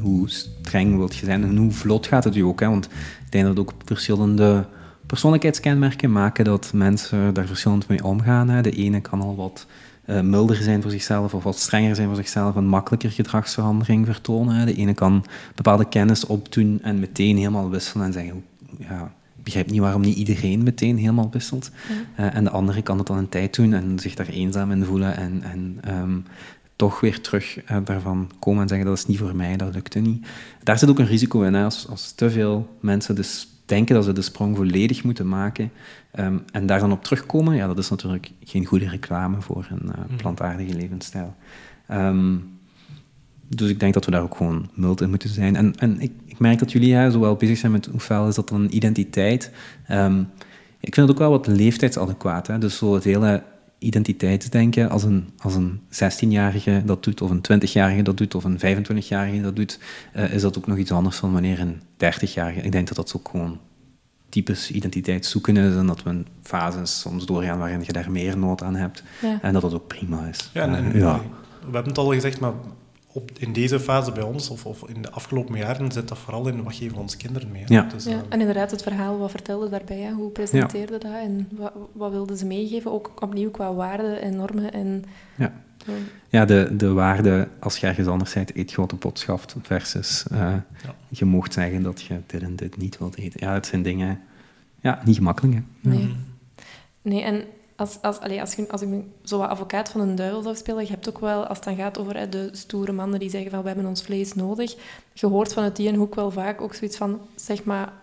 [0.02, 2.60] hoe streng wilt je zijn en hoe vlot gaat het u ook.
[2.60, 2.70] Hè?
[2.70, 2.86] Want
[3.26, 4.66] ik denk dat ook verschillende
[5.06, 8.50] persoonlijkheidskenmerken maken dat mensen daar verschillend mee omgaan.
[8.50, 8.62] Hè?
[8.62, 9.68] De ene kan al wat
[10.12, 14.66] eh, milder zijn voor zichzelf of wat strenger zijn voor zichzelf en makkelijker gedragsverandering vertonen.
[14.66, 18.44] De ene kan bepaalde kennis opdoen en meteen helemaal wisselen en zeggen...
[18.78, 21.72] Ja, ik begrijp niet waarom niet iedereen meteen helemaal wisselt.
[22.16, 24.86] Eh, en de andere kan het dan een tijd doen en zich daar eenzaam in
[24.86, 25.44] voelen en...
[25.44, 26.18] en ehm,
[26.76, 30.00] toch weer terug eh, daarvan komen en zeggen dat is niet voor mij, dat lukte
[30.00, 30.28] niet.
[30.64, 34.06] Daar zit ook een risico in, hè, als, als te veel mensen dus denken dat
[34.06, 35.72] ze de sprong volledig moeten maken
[36.12, 39.92] ehm, en daar dan op terugkomen, ja, dat is natuurlijk geen goede reclame voor een
[39.94, 41.36] eh, plantaardige levensstijl.
[41.88, 42.36] Ehm,
[43.48, 45.56] dus ik denk dat we daar ook gewoon mild in moeten zijn.
[45.56, 48.36] En, en ik, ik merk dat jullie hè, zowel bezig zijn met hoe fel is
[48.36, 49.52] dat dan een identiteit.
[49.88, 50.20] Ehm,
[50.80, 52.48] ik vind het ook wel wat leeftijdsadequaat.
[52.48, 52.58] Hè?
[52.58, 53.44] Dus zo het hele
[53.82, 58.60] identiteitsdenken, als een, als een 16-jarige dat doet, of een 20-jarige dat doet, of een
[58.60, 59.80] 25-jarige dat doet,
[60.14, 62.62] eh, is dat ook nog iets anders dan wanneer een 30-jarige...
[62.62, 63.60] Ik denk dat dat ook gewoon
[64.30, 68.38] typisch identiteit zoeken is en dat we een fases soms doorgaan waarin je daar meer
[68.38, 69.04] nood aan hebt.
[69.22, 69.40] Ja.
[69.42, 70.50] En dat dat ook prima is.
[70.54, 71.20] Ja, en, en- ja.
[71.60, 72.54] we hebben het al gezegd, maar
[73.14, 76.48] op, in deze fase bij ons, of, of in de afgelopen jaren, zit dat vooral
[76.48, 77.64] in wat geven we onze kinderen mee.
[77.68, 77.82] Ja.
[77.82, 80.00] Dus, Ja, eh, en inderdaad, het verhaal, wat vertelde daarbij?
[80.00, 80.12] Hè?
[80.12, 82.92] Hoe presenteerde dat en wat, wat wilden ze meegeven?
[82.92, 84.74] Ook opnieuw qua waarden en normen.
[84.74, 85.04] En,
[85.36, 85.54] Ja.
[86.30, 90.54] Ja, de, de waarde als je ergens anders bent, eet pot schaft, versus eh,
[91.10, 93.40] je mocht zeggen dat je dit en dit niet wilt eten.
[93.46, 94.20] Ja, het zijn dingen,
[94.82, 95.56] ja, niet gemakkelijk.
[95.56, 95.90] Hè.
[95.90, 96.16] Nee.
[97.02, 97.44] Nee, en
[97.82, 100.56] als, als, allee, als, je, als ik me zo wat advocaat van een duivel zou
[100.56, 103.52] spelen, je hebt ook wel, als het dan gaat over de stoere mannen die zeggen
[103.52, 104.76] van we hebben ons vlees nodig,
[105.14, 107.94] je hoort vanuit die hoek wel vaak ook zoiets van, zeg maar,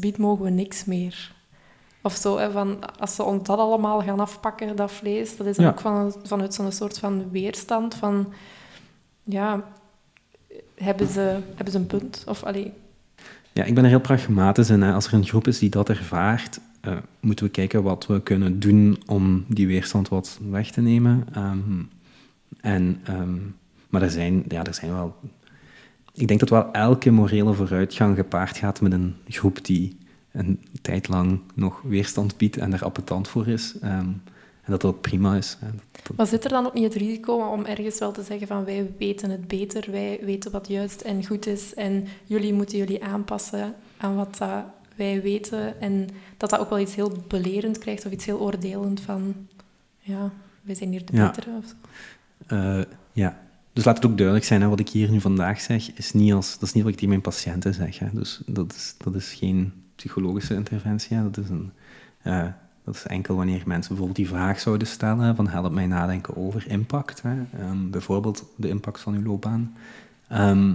[0.00, 1.34] biedt mogen we niks meer.
[2.02, 5.56] Of zo, hè, van, als ze ons dat allemaal gaan afpakken, dat vlees, dat is
[5.56, 5.68] Ja.
[5.68, 8.32] ook van, vanuit zo'n soort van weerstand van,
[9.24, 9.64] ja,
[10.74, 12.24] hebben ze, hebben ze een punt?
[12.26, 12.72] Of, allee,
[13.52, 14.82] Ja, ik ben er heel pragmatisch in.
[14.82, 14.92] Hè.
[14.92, 18.58] Als er een groep is die dat ervaart, eh, moeten we kijken wat we kunnen
[18.60, 21.26] doen om die weerstand wat weg te nemen.
[21.32, 21.82] Ehm,
[22.60, 23.38] en, ehm,
[23.88, 25.16] maar er zijn, ja, er zijn wel...
[26.12, 29.96] Ik denk dat wel elke morele vooruitgang gepaard gaat met een groep die
[30.32, 33.78] een tijd lang nog weerstand biedt en er appetant voor is.
[33.80, 34.08] Ehm,
[34.66, 35.58] en dat dat ook prima is.
[36.16, 38.92] Maar zit er dan ook niet het risico om ergens wel te zeggen van wij
[38.98, 43.74] weten het beter, wij weten wat juist en goed is en jullie moeten jullie aanpassen
[43.96, 44.64] aan wat dat
[44.96, 49.00] wij weten en dat dat ook wel iets heel belerend krijgt of iets heel oordelend
[49.00, 49.34] van
[49.98, 50.30] ja,
[50.62, 51.26] wij zijn hier de Ja.
[51.26, 51.74] betere of zo.
[52.46, 53.38] Eh, ja,
[53.72, 56.32] dus laat het ook duidelijk zijn, hè, wat ik hier nu vandaag zeg, is niet
[56.32, 57.98] als, dat is niet wat ik tegen mijn patiënten zeg.
[57.98, 58.08] Hè.
[58.12, 61.16] Dus dat is, dat is geen psychologische interventie.
[61.16, 61.22] Hè.
[61.30, 61.72] Dat, is een,
[62.22, 62.46] eh,
[62.84, 66.64] dat is enkel wanneer mensen bijvoorbeeld die vraag zouden stellen van help mij nadenken over
[66.68, 67.22] impact.
[67.22, 67.34] Hè.
[67.58, 69.74] Ehm, bijvoorbeeld de impact van uw loopbaan.
[70.28, 70.72] Ehm,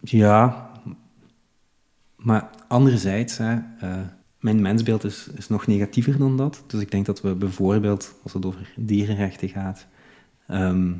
[0.00, 0.70] ja,
[2.24, 3.96] maar anderzijds, hè, eh,
[4.40, 6.64] mijn mensbeeld is, is nog negatiever dan dat.
[6.66, 9.86] Dus ik denk dat we bijvoorbeeld, als het over dierenrechten gaat,
[10.46, 10.92] ehm,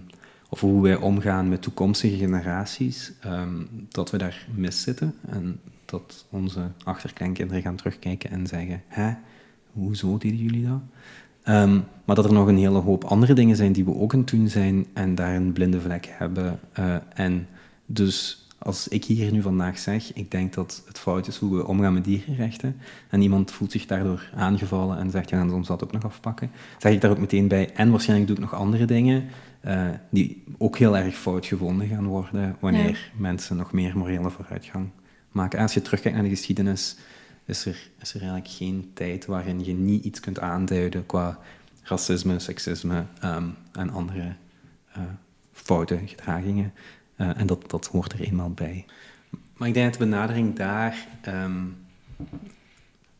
[0.49, 5.15] of hoe wij omgaan met toekomstige generaties, ehm, dat we daar mis zitten.
[5.29, 9.15] En dat onze achterkleinkinderen gaan terugkijken en zeggen, hè,
[9.73, 10.81] hoezo deden jullie dat?
[11.43, 14.21] Ehm, maar dat er nog een hele hoop andere dingen zijn die we ook aan
[14.21, 16.61] het doen zijn en daar een blinde vlek hebben.
[16.73, 17.47] Eh, en
[17.87, 21.67] dus als ik hier nu vandaag zeg, ik denk dat het fout is hoe we
[21.67, 22.77] omgaan met dierenrechten,
[23.11, 26.51] en iemand voelt zich daardoor aangevallen en zegt, ja, dan ons dat ook nog afpakken,
[26.79, 29.25] zeg ik daar ook meteen bij, en waarschijnlijk doe ik nog andere dingen
[29.61, 34.89] eh, die ook heel erg fout gevonden gaan worden wanneer mensen nog meer morele vooruitgang
[35.33, 35.59] maken.
[35.59, 36.97] Als je terugkijkt naar de geschiedenis,
[37.45, 41.39] is er, is er eigenlijk geen tijd waarin je niet iets kunt aanduiden qua
[41.83, 44.35] racisme, seksisme ehm, en andere
[44.97, 45.03] uh,
[45.53, 46.73] foute gedragingen.
[47.17, 48.85] Uh, en dat, dat hoort er eenmaal bij.
[49.57, 51.77] Maar ik denk dat de benadering daar, um,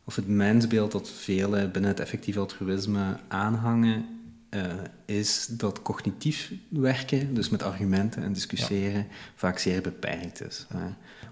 [0.03, 4.05] of het mensbeeld dat velen binnen het effectief altruïsme aanhangen,
[4.49, 4.61] uh,
[5.05, 9.15] is dat cognitief werken, dus met argumenten en discussiëren, ja.
[9.35, 10.67] vaak zeer beperkt is.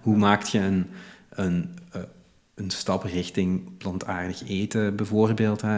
[0.02, 0.88] hoe maak je een,
[1.30, 1.70] een
[2.56, 5.78] een stap richting plantaardig eten bijvoorbeeld, hè,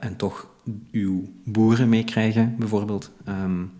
[0.00, 0.48] en toch
[0.90, 3.72] uw boeren meekrijgen bijvoorbeeld, um,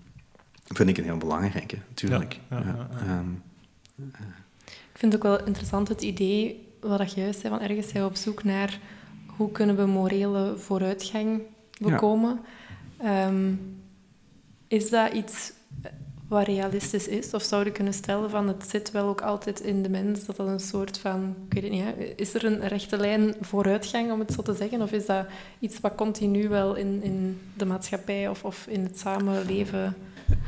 [0.77, 2.41] vind ik een heel belangrijke, natuurlijk.
[2.51, 3.43] Ja, ja, ja, um,
[3.97, 4.07] uh.
[4.67, 8.03] ik vind het ook wel interessant het idee, wat je juist zei, van ergens zijn
[8.03, 8.79] we op zoek naar
[9.27, 11.43] hoe kunnen we morele vooruitgang
[11.81, 12.41] bekomen.
[13.05, 13.79] Um,
[14.69, 15.53] is dat iets
[16.29, 17.35] wat realistisch is?
[17.35, 20.49] Of zouden kunnen stellen van het zit wel ook altijd in de mens, dat dat
[20.49, 21.91] een soort van, ik weet het niet, hè?
[22.17, 24.83] is er een rechte lijn vooruitgang, om het zo te zeggen?
[24.83, 25.27] Of is dat
[25.59, 29.97] iets wat continu wel in, in de maatschappij of, of in het samenleven...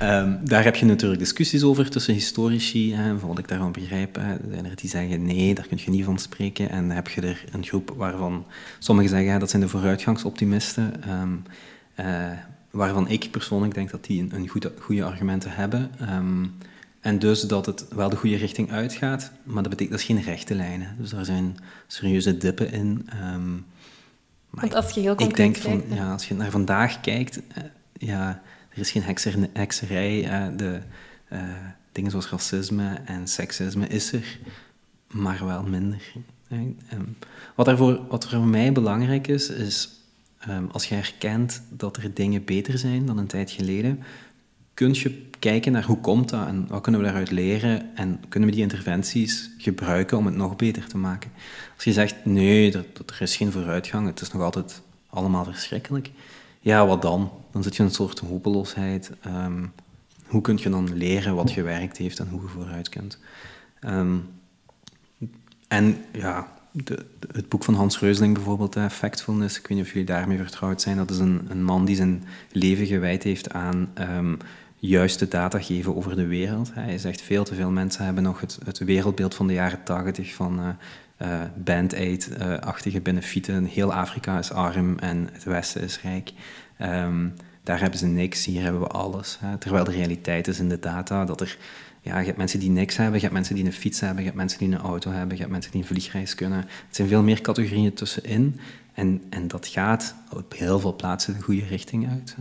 [0.03, 2.95] Um, daar heb je natuurlijk discussies over tussen historici.
[2.95, 6.05] Hè, wat ik daarvan begrijp, hè, zijn er die zeggen nee, daar kun je niet
[6.05, 6.71] van spreken.
[6.71, 8.47] En dan heb je er een groep waarvan
[8.79, 11.11] sommigen zeggen dat zijn de vooruitgangsoptimisten.
[11.11, 11.43] Um,
[12.01, 12.31] uh,
[12.71, 15.91] waarvan ik persoonlijk denk dat die een, een goede, goede argumenten hebben.
[16.11, 16.55] Um,
[17.01, 20.23] en dus dat het wel de goede richting uitgaat, maar dat betekent dat is geen
[20.23, 20.97] rechte lijnen.
[20.99, 23.09] Dus daar zijn serieuze dippen in.
[24.51, 27.65] Want als je heel ik denk van, ja, als je naar vandaag kijkt, uh,
[27.99, 28.43] ja,
[28.75, 30.25] er is geen hekser, hekserij.
[30.25, 30.81] Uh, de
[31.33, 31.43] uh,
[31.93, 34.39] dingen zoals racisme en seksisme is er,
[35.11, 36.13] maar wel minder.
[36.93, 37.17] Um,
[37.55, 40.01] wat, voor, wat voor mij belangrijk is, is
[40.49, 44.03] Um, als je herkent dat er dingen beter zijn dan een tijd geleden,
[44.75, 48.49] kun je kijken naar hoe komt dat en wat kunnen we daaruit leren en kunnen
[48.49, 51.31] we die interventies gebruiken om het nog beter te maken.
[51.75, 56.11] Als je zegt, nee, er, er is geen vooruitgang, het is nog altijd allemaal verschrikkelijk,
[56.63, 57.31] ja, wat dan?
[57.51, 59.11] Dan zit je in een soort hopeloosheid.
[59.27, 59.73] Um,
[60.27, 63.19] hoe kun je dan leren wat gewerkt heeft en hoe je vooruit kunt?
[63.81, 64.29] Um,
[65.69, 66.53] en ja,
[67.33, 70.81] het boek van Hans Reusling bijvoorbeeld, uh, Factfulness, ik weet niet of jullie daarmee vertrouwd
[70.81, 74.39] zijn, dat is een, een man die zijn leven gewijd heeft aan um,
[74.77, 76.75] juiste data geven over de wereld.
[76.75, 80.35] Hij zegt veel te veel mensen hebben nog het, het wereldbeeld van de jaren tachtig
[80.35, 80.69] van uh,
[81.23, 83.65] uh, band-aid-achtige benefieten.
[83.65, 86.33] Heel Afrika is arm en het Westen is rijk.
[86.81, 89.39] Um, daar hebben ze niks, hier hebben we alles.
[89.41, 89.57] Hè.
[89.57, 91.57] Terwijl de realiteit is in de data dat er
[92.01, 94.25] ja, je hebt mensen die niks hebben, je hebt mensen die een fiets hebben, je
[94.25, 96.59] hebt mensen die een auto hebben, je hebt mensen die een vliegreis kunnen.
[96.59, 98.61] Het zijn veel meer categorieën tussenin.
[98.93, 102.37] En, en dat gaat op heel veel plaatsen de goede richting uit.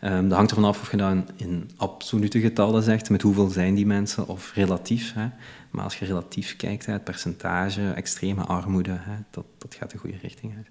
[0.00, 3.74] Um, dat hangt ervan af of je dan in absolute getallen zegt, met hoeveel zijn
[3.74, 5.12] die mensen, of relatief.
[5.14, 5.28] Hè.
[5.70, 9.98] Maar als je relatief kijkt, hè, het percentage, extreme armoede, hè, dat, dat gaat de
[9.98, 10.68] goede richting uit.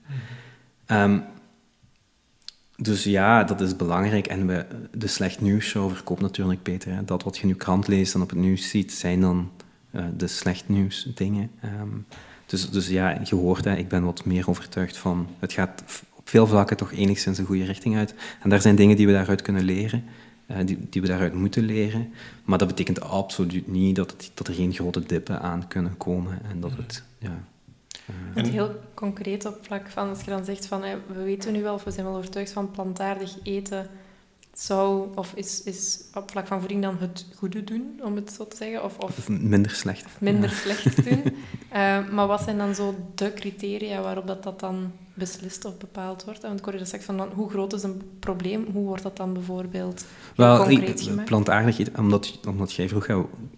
[0.88, 1.24] Mm
[2.78, 4.28] dus ja, dat is belangrijk.
[4.28, 6.94] En we, de slecht nieuws verkoopt natuurlijk beter.
[6.94, 7.06] Hè.
[7.06, 9.52] Dat wat je nu krant leest en op het nieuws ziet, zijn dan
[9.92, 11.52] uh, de slecht nieuws dingen.
[11.82, 12.06] Um,
[12.54, 15.28] dus, dus ja, je hoort, hè, ik ben wat meer overtuigd van...
[15.39, 18.13] Het gaat op veel vlakken toch enigszins de goede richting uit.
[18.42, 20.04] En daar zijn dingen die we daaruit kunnen leren.
[20.48, 22.13] Uh, die, die we daaruit moeten leren.
[22.44, 26.39] Maar dat betekent absoluut niet dat, het, dat er geen grote dippen aan kunnen komen.
[26.50, 27.04] En dat het...
[27.18, 27.44] Ja,
[28.34, 31.74] en heel concreet op vlak van, als je dan zegt van, we weten nu wel,
[31.74, 33.88] of we zijn wel overtuigd van plantaardig eten
[34.54, 38.48] zou, of is, is op vlak van voeding dan het goede doen, om het zo
[38.48, 38.84] te zeggen?
[38.84, 40.06] Of, of, minder slecht.
[40.20, 41.24] minder slecht doen.
[41.74, 46.24] Uh, maar wat zijn dan zo de criteria waarop dat, dat dan beslist of bepaald
[46.24, 46.42] wordt?
[46.42, 48.68] Want ik hoorde straks van, hoe groot is een probleem?
[48.74, 51.28] Hoe wordt dat dan bijvoorbeeld Wel, concreet gemaakt?
[51.28, 53.08] Plantaardig eten, omdat, omdat jij vroeg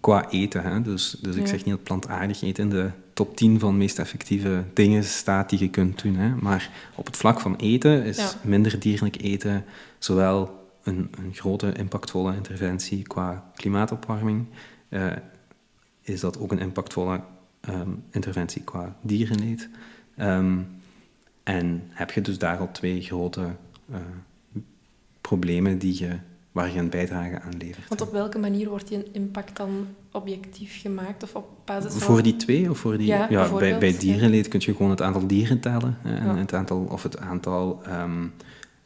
[0.00, 0.82] qua eten, hè?
[0.82, 3.98] dus, dus ik zeg niet dat plantaardig eten in de top 10 van de meest
[3.98, 6.14] effectieve dingen staat die je kunt doen.
[6.14, 6.34] Hè?
[6.34, 9.64] Maar op het vlak van eten is minder dierlijk eten
[9.98, 14.46] zowel een, een grote, impactvolle interventie qua klimaatopwarming,
[14.88, 15.12] uh,
[16.02, 17.20] is dat ook een impactvolle
[17.68, 19.68] um, interventie qua dierenleed.
[20.20, 20.66] Um,
[21.42, 23.46] en heb je dus daar al twee grote
[23.90, 23.96] uh,
[25.20, 26.18] problemen die je,
[26.52, 27.88] waar je een bijdrage aan levert.
[27.88, 31.22] Want op welke manier wordt die impact dan objectief gemaakt?
[31.22, 32.00] Of op basis van...
[32.00, 32.70] Voor die twee?
[32.70, 33.06] Of voor die...
[33.06, 35.98] Ja, ja bij, bij dierenleed kun je gewoon het aantal dieren tellen.
[36.00, 36.36] Hè, en ja.
[36.36, 38.32] het aantal, of het aantal um,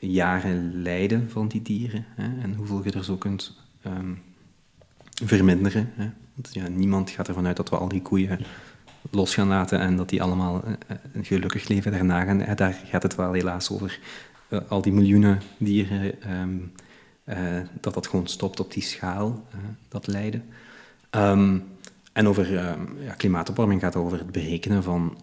[0.00, 4.22] jaren lijden van die dieren hè, en hoeveel je er zo kunt um,
[5.24, 5.90] verminderen.
[5.94, 6.10] Hè.
[6.34, 8.38] Want, ja, niemand gaat ervan uit dat we al die koeien
[9.10, 10.72] los gaan laten en dat die allemaal uh,
[11.12, 12.40] een gelukkig leven daarna gaan.
[12.40, 12.54] Hè.
[12.54, 13.98] Daar gaat het wel helaas over.
[14.48, 16.14] Uh, al die miljoenen dieren,
[17.28, 19.46] uh, dat dat gewoon stopt op die schaal,
[19.88, 20.44] dat lijden.
[21.10, 21.64] Um,
[22.12, 22.52] en over
[23.02, 25.16] ja, klimaatopwarming gaat over het berekenen van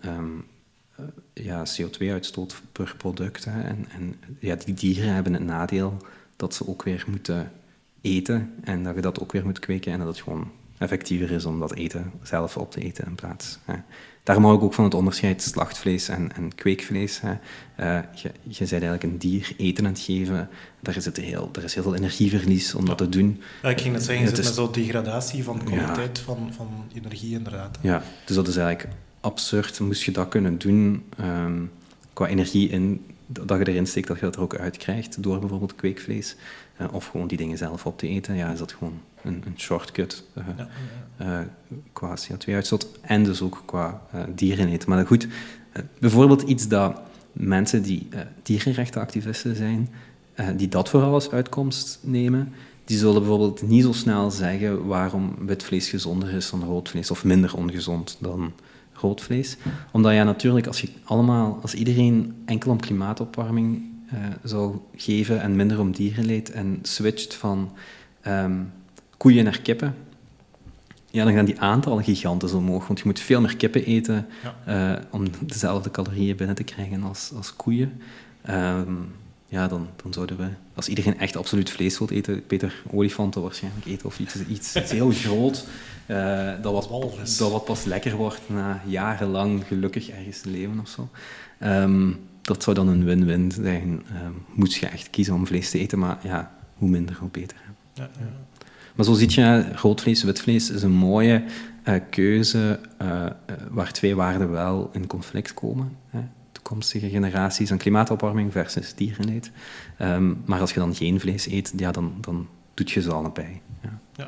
[1.43, 3.45] ja, CO2-uitstoot per product.
[3.45, 3.62] Hè.
[3.62, 5.97] En, en ja, die dieren hebben het nadeel
[6.36, 7.52] dat ze ook weer moeten
[8.02, 11.45] eten en dat je dat ook weer moet kweken en dat het gewoon effectiever is
[11.45, 13.60] om dat eten zelf op te eten in plaats.
[13.65, 13.76] Hè.
[14.23, 17.21] Daarom hou ik ook van het onderscheid slachtvlees en, en kweekvlees.
[17.21, 17.32] Hè.
[17.80, 20.50] Uh, je, je bent eigenlijk een dier eten aan het geven.
[20.80, 23.41] Daar, zit heel, er is heel veel energieverlies om dat te doen.
[23.62, 27.32] Ja, ik ging net zeggen, je zit met zo'n degradatie van kwaliteit van, van energie
[27.34, 27.78] inderdaad.
[27.82, 28.95] Ja, dus dat is eigenlijk
[29.27, 29.79] absurd.
[29.79, 31.71] Moest je dat kunnen doen um,
[32.13, 35.39] qua energie in, dat je erin steekt, dat je dat er ook uit krijgt door
[35.39, 36.35] bijvoorbeeld kweekvlees.
[36.81, 39.53] Uh, of gewoon die dingen zelf op te eten, ja, is dat gewoon een, een
[39.57, 40.69] shortcut uh, ja,
[41.17, 41.39] ja.
[41.39, 41.45] Uh,
[41.93, 44.01] qua CO2-uitstoot en dus ook qua
[44.35, 44.89] dieren eten.
[44.89, 45.27] Maar goed,
[45.99, 48.07] bijvoorbeeld iets dat mensen die
[48.43, 49.89] dierenrechtenactivisten zijn,
[50.55, 52.53] die dat vooral als uitkomst nemen,
[52.85, 57.11] die zullen bijvoorbeeld niet zo snel zeggen waarom wit vlees gezonder is dan rood vlees,
[57.11, 58.51] of minder ongezond dan
[59.01, 59.57] rood vlees.
[59.91, 63.81] Omdat ja, natuurlijk, als, je allemaal, als iedereen enkel om klimaatopwarming
[64.13, 67.71] uh, zou geven en minder om dierenleed en switcht van
[68.27, 68.71] um,
[69.17, 69.95] koeien naar kippen,
[71.12, 72.88] ja, dan gaan die aantallen gigantisch omhoog.
[72.88, 74.27] Want je moet veel meer kippen eten
[74.65, 74.95] ja.
[74.95, 78.01] uh, om dezelfde calorieën binnen te krijgen als, als koeien.
[78.49, 79.12] Um,
[79.49, 83.86] ja, dan, dan zouden we, als iedereen echt absoluut vlees wil eten, beter olifanten waarschijnlijk
[83.86, 85.67] eten of iets, iets, iets heel groot.
[86.07, 86.89] Uh, dat, wat,
[87.38, 91.10] dat wat pas lekker wordt na jarenlang gelukkig ergens te leven of zo.
[91.63, 94.03] Um, dat zou dan een win-win zijn.
[94.23, 97.57] Um, moet je echt kiezen om vlees te eten, maar ja, hoe minder, hoe beter.
[97.93, 98.27] Ja, ja.
[98.95, 101.43] Maar zo zie je, rood vlees, wit vlees is een mooie
[101.86, 103.25] uh, keuze uh,
[103.69, 105.97] waar twee waarden wel in conflict komen.
[106.10, 106.19] Hè
[106.67, 109.51] toekomstige generaties en klimaatopwarming versus dierenleed.
[110.01, 113.62] Um, maar als je dan geen vlees eet, ja, dan, dan doet je ze allebei.
[113.82, 113.99] Ja.
[114.15, 114.27] Ja,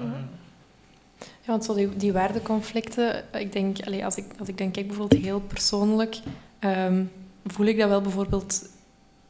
[1.20, 4.88] ja, want zo die, die waardeconflicten, ik denk, allez, als, ik, als ik dan kijk
[4.88, 6.20] bijvoorbeeld heel persoonlijk,
[6.60, 7.12] um,
[7.46, 8.70] voel ik dat wel bijvoorbeeld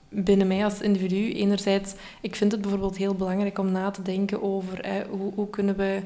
[0.09, 1.33] binnen mij als individu.
[1.33, 5.75] Enerzijds, ik vind het bijvoorbeeld heel belangrijk om na te denken over hoe, hoe kunnen
[5.75, 6.01] we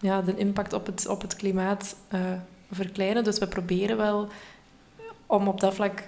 [0.00, 2.20] ja, de impact op het, op het klimaat uh,
[2.70, 3.24] verkleinen.
[3.24, 4.28] Dus we proberen wel
[5.26, 6.02] om op dat vlak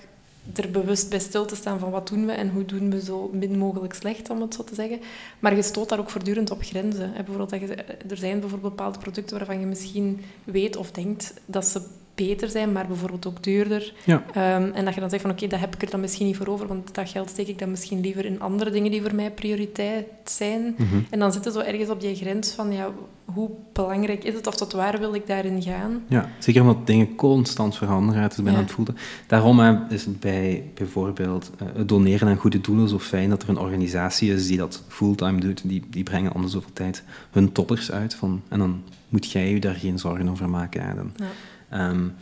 [0.55, 3.31] er bewust bij stil te staan van wat doen we en hoe doen we zo
[3.33, 5.01] min mogelijk slecht, om het zo te zeggen.
[5.39, 7.13] Maar je stoot daar ook voortdurend op grenzen.
[7.13, 7.75] Bijvoorbeeld dat je,
[8.09, 11.81] er zijn bijvoorbeeld bepaalde producten waarvan je misschien weet of denkt dat ze
[12.27, 13.93] beter zijn, maar bijvoorbeeld ook duurder.
[14.05, 14.25] Ja.
[14.57, 16.27] Um, en dat je dan zegt van oké, okay, dat heb ik er dan misschien
[16.27, 19.03] niet voor over, want dat geld steek ik dan misschien liever in andere dingen die
[19.03, 20.75] voor mij prioriteit zijn.
[20.77, 21.07] Mm -hmm.
[21.11, 22.91] En dan zit je zo ergens op die grens van ja,
[23.25, 26.03] hoe belangrijk is het of tot waar wil ik daarin gaan?
[26.09, 28.23] Ja, zeker omdat dingen constant veranderen.
[28.23, 28.65] Het is bijna ja.
[28.65, 28.97] het voelen.
[29.27, 33.49] Daarom is het bij bijvoorbeeld uh, het doneren aan goede doelen zo fijn dat er
[33.49, 35.69] een organisatie is die dat fulltime doet.
[35.69, 38.15] Die, die brengen om de zoveel tijd hun toppers uit.
[38.15, 41.13] Van, en dan moet jij je daar geen zorgen over maken.
[41.17, 41.27] Ja.
[41.73, 42.15] Um,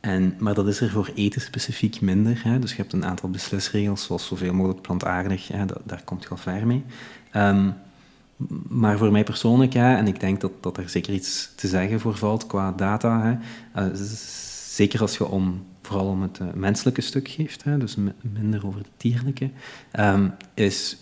[0.00, 2.40] en, maar dat is er voor eten specifiek minder.
[2.44, 2.58] Hè?
[2.58, 5.48] Dus je hebt een aantal beslisregels, zoals zoveel mogelijk plantaardig.
[5.48, 5.64] Hè?
[5.84, 6.84] Daar komt je al ver mee.
[7.36, 7.74] Um,
[8.68, 12.00] maar voor mij persoonlijk, ja, en ik denk dat, dat er zeker iets te zeggen
[12.00, 13.22] voor valt qua data.
[13.22, 13.82] Hè?
[13.82, 13.94] Uh,
[14.68, 17.78] zeker als je om, vooral om het uh, menselijke stuk geeft, hè?
[17.78, 19.50] dus minder over het dierlijke,
[19.98, 20.96] um, is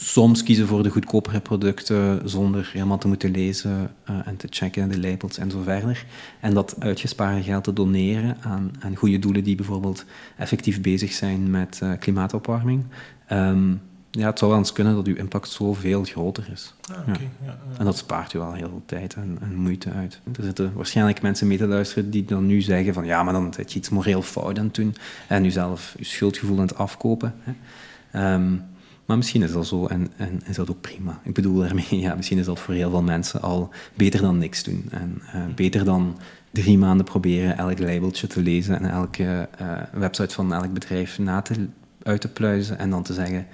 [0.00, 4.90] soms kiezen voor de goedkopere producten zonder helemaal te moeten lezen uh, en te checken,
[4.90, 6.04] de labels en zo verder.
[6.40, 10.04] En dat uitgespaarde geld te doneren aan, aan goede doelen die bijvoorbeeld
[10.36, 12.84] effectief bezig zijn met uh, klimaatopwarming.
[13.32, 13.80] Um,
[14.10, 16.74] ja, het zou wel eens kunnen dat uw impact zoveel groter is.
[16.90, 17.14] Ah, okay.
[17.14, 17.46] ja.
[17.46, 17.78] Ja, ja.
[17.78, 20.20] En dat spaart u al heel veel tijd en, en, moeite uit.
[20.36, 23.54] Er zitten waarschijnlijk mensen mee te luisteren die dan nu zeggen van ja, maar dan
[23.54, 24.94] zit je iets moreel fout aan het doen
[25.28, 27.34] en u zelf uw schuldgevoel aan het afkopen.
[27.40, 28.34] Hè.
[28.34, 28.62] Um,
[29.08, 31.20] maar misschien is dat zo en, en is dat ook prima.
[31.24, 34.62] Ik bedoel daarmee, ja, misschien is dat voor heel veel mensen al beter dan niks
[34.62, 34.84] doen.
[34.90, 36.18] En uh, beter dan
[36.50, 41.42] drie maanden proberen elk labeltje te lezen en elke uh, website van elk bedrijf na
[41.42, 41.66] te,
[42.02, 43.46] uit te pluizen en dan te zeggen,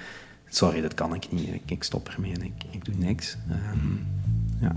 [0.49, 3.37] sorry, dat kan ik niet, ik, stop ermee en ik, ik doe niks.
[3.51, 4.07] Um,
[4.61, 4.75] ja.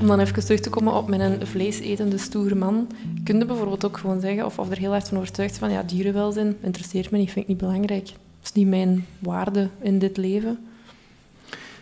[0.00, 2.88] Om dan even terug te komen op mijn vleesetende stoere man,
[3.26, 5.82] kun je bijvoorbeeld ook gewoon zeggen, of, of er heel hard van overtuigd van, ja,
[5.82, 8.04] dierenwelzijn interesseert me niet, vind ik niet belangrijk.
[8.04, 10.58] Dat is niet mijn waarde in dit leven.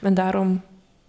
[0.01, 0.61] En daarom...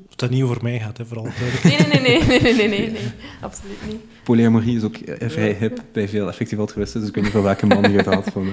[0.09, 1.27] Dat het niet over mij gaat, hè, vooral.
[1.63, 3.11] Nee, nee, nee, nee, nee, nee, nee, nee,
[3.41, 4.01] absoluut niet.
[4.23, 7.65] Polyamorie is ook vrij hip bij veel effectief altruïsten, dus ik weet niet van welke
[7.65, 8.29] man je het had.
[8.31, 8.45] Van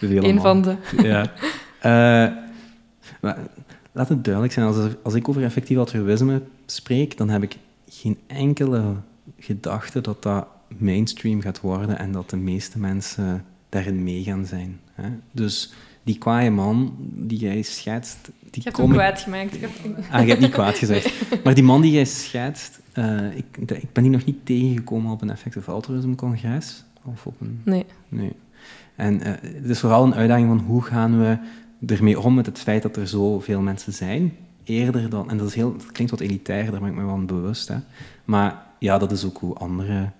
[0.00, 0.76] de vele Eén van de.
[1.02, 1.22] Ja.
[1.22, 2.36] Uh,
[3.20, 3.38] maar,
[3.92, 7.56] laat het duidelijk zijn, als, als ik over effectief altruïsme spreek, dan heb ik
[7.88, 8.82] geen enkele
[9.38, 10.46] gedachte dat dat
[10.78, 14.80] mainstream gaat worden en dat de meeste mensen daarin mee gaan zijn.
[14.94, 15.08] Hè?
[15.30, 18.30] Dus die kwaaie man die jij schetst...
[18.50, 19.56] Die je hebt hem kwaad gemaakt.
[20.10, 21.12] Ah, je hebt niet kwaad gezegd.
[21.44, 25.22] Maar die man die jij schetst, eh, ik, ik ben hier nog niet tegengekomen op
[25.22, 26.84] een effective altruism congres.
[27.04, 27.60] Of op een...
[27.64, 27.84] Nee.
[28.08, 28.32] Nee.
[28.96, 31.38] En uh, het is vooral een uitdaging van hoe gaan we
[31.94, 34.36] ermee om met het feit dat er zoveel mensen zijn.
[34.64, 37.24] Eerder dan, en dat, is heel, dat klinkt wat elitair, daar ben ik me wel
[37.24, 37.68] bewust.
[37.68, 37.76] Hè.
[38.24, 40.10] Maar ja, dat is ook hoe andere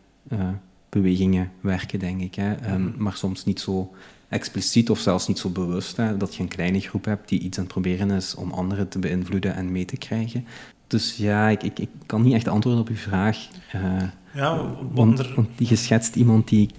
[0.89, 2.35] bewegingen werken, denk ik.
[2.35, 2.73] Hè.
[2.73, 3.93] Um, maar soms niet zo
[4.29, 5.97] expliciet of zelfs niet zo bewust.
[5.97, 8.89] Hè, dat je een kleine groep hebt die iets aan het proberen is om anderen
[8.89, 10.47] te beïnvloeden en mee te krijgen.
[10.87, 13.49] Dus ja, ik, ik, ik kan niet echt antwoorden op uw vraag.
[13.75, 14.03] Uh,
[14.35, 16.71] ja, want, want die geschetst iemand die,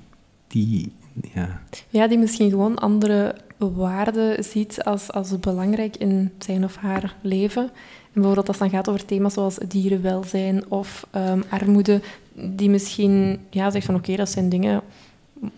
[0.48, 0.92] die
[1.34, 1.62] ja.
[1.90, 7.64] ja, die misschien gewoon andere waarden ziet als, als belangrijk in zijn of haar leven.
[7.64, 12.02] En bijvoorbeeld als het dan gaat over thema's zoals dierenwelzijn of um, armoede,
[12.36, 14.82] die misschien ja, zegt van oké, dat zijn dingen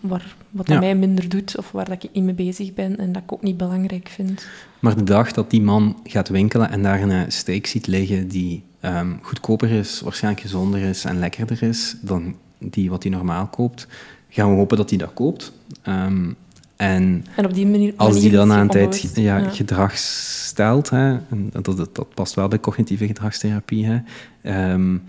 [0.00, 0.78] waar, wat ja.
[0.78, 3.42] mij minder doet of waar dat ik niet mee bezig ben en dat ik ook
[3.42, 4.46] niet belangrijk vind.
[4.80, 8.62] Maar de dag dat die man gaat winkelen en daar een steak ziet liggen die
[8.82, 13.86] um, goedkoper is, waarschijnlijk gezonder is en lekkerder is dan die wat hij normaal koopt,
[14.28, 15.52] gaan we hopen dat hij dat koopt.
[15.88, 16.36] Um,
[16.76, 19.48] en, en op die manier, als die dan aan een tijd ja, ja.
[19.48, 25.02] gedrag stelt, hè, en dat, dat, dat, past wel bij cognitieve gedragstherapie, hè, um,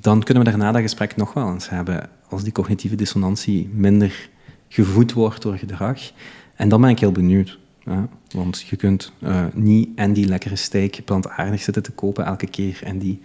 [0.00, 2.08] dan kunnen we daarna dat gesprek nog wel eens hebben.
[2.28, 4.28] Als die cognitieve dissonantie minder
[4.68, 5.98] gevoed wordt door gedrag.
[6.54, 7.58] En dan ben ik heel benieuwd.
[7.84, 12.46] Ja, want je kunt uh, niet en die lekkere steak plantaardig zitten te kopen elke
[12.46, 13.20] keer en die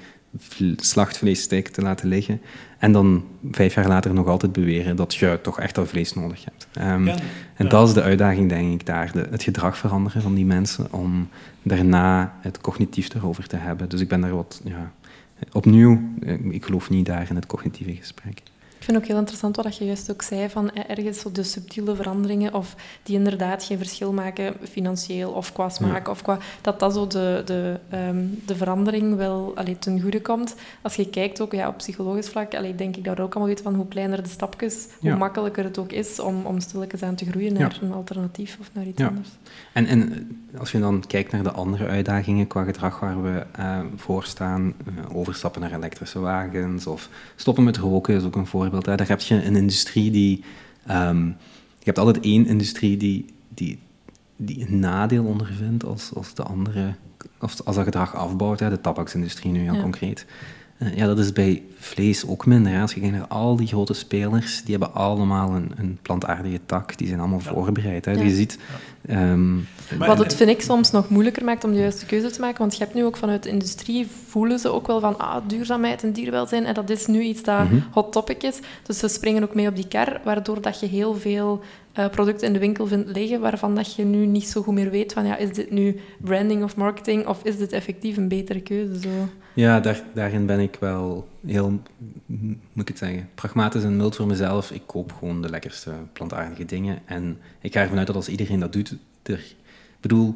[0.75, 2.41] slachtvleessteak te laten liggen.
[2.77, 6.43] En dan vijf jaar later nog altijd beweren dat je toch echt al vlees nodig
[6.45, 6.67] hebt.
[6.77, 7.15] Um, ja,
[7.55, 9.11] en dat is de uitdaging, denk ik, daar.
[9.11, 11.29] De, het gedrag veranderen van die mensen om
[11.63, 13.89] daarna het cognitief erover te hebben.
[13.89, 14.61] Dus ik ben daar wat...
[14.63, 14.91] Ja,
[15.51, 18.41] opnieuw, eh, ik geloof niet daar in het cognitieve gesprek.
[18.81, 21.43] Ik vind ook heel interessant wat je juist ook zei, van eh, ergens zo de
[21.43, 26.79] subtiele veranderingen, of die inderdaad geen verschil maken, financieel of qua smaak, of qua, dat
[26.79, 30.55] dat zo de, de, um, de verandering wel allee, ten goede komt.
[30.81, 33.47] Als je kijkt ook ja, op psychologisch vlak, allee, denk ik dat we ook allemaal
[33.47, 37.15] weten van hoe kleiner de stapjes, hoe makkelijker het ook is om, om stilletjes aan
[37.15, 37.87] te groeien naar ja.
[37.87, 39.29] een alternatief of naar iets anders.
[39.73, 43.79] En, en als je dan kijkt naar de andere uitdagingen qua gedrag waar we uh,
[43.95, 48.69] voor staan, uh, overstappen naar elektrische wagens of stoppen met roken is ook een voorbeeld
[48.71, 48.95] Hè.
[48.95, 50.43] Daar heb je een industrie die...
[50.89, 51.27] Um,
[51.77, 53.79] je hebt altijd één industrie die, die,
[54.35, 56.93] die een nadeel ondervindt als, als de andere...
[57.39, 58.69] Of als dat gedrag afbouwt, hè.
[58.69, 59.81] de tabaksindustrie nu heel ja.
[59.81, 60.25] concreet.
[60.83, 62.71] Uh, ja, dat is bij vlees ook minder.
[62.71, 62.81] Hè.
[62.81, 66.97] Als je kijkt naar al die grote spelers, die hebben allemaal een, een plantaardige tak.
[66.97, 67.51] Die zijn allemaal ja.
[67.51, 68.05] voorbereid.
[68.05, 68.11] Hè.
[68.11, 68.21] Ja.
[68.21, 68.59] Je ziet...
[69.09, 69.67] Um,
[69.97, 72.57] Wat het, vind ik, soms nog moeilijker maakt om de juiste keuze te maken.
[72.57, 76.03] Want je hebt nu ook vanuit de industrie, voelen ze ook wel van ah, duurzaamheid
[76.03, 76.65] en dierwelzijn.
[76.65, 77.83] En dat is nu iets dat mm -hmm.
[77.91, 78.59] hot topic is.
[78.83, 81.61] Dus ze springen ook mee op die kar, waardoor dat je heel veel
[81.99, 84.89] uh, producten in de winkel vindt liggen waarvan dat je nu niet zo goed meer
[84.89, 88.61] weet van ja, is dit nu branding of marketing of is dit effectief een betere
[88.61, 88.99] keuze?
[88.99, 89.09] Zo.
[89.53, 91.81] Ja, daar, daarin ben ik wel heel,
[92.73, 94.71] moet ik het zeggen, pragmatisch en mild voor mezelf.
[94.71, 96.99] Ik koop gewoon de lekkerste plantaardige dingen.
[97.05, 99.55] En ik ga ervan uit dat als iedereen dat doet, er...
[99.99, 100.35] Bedoel,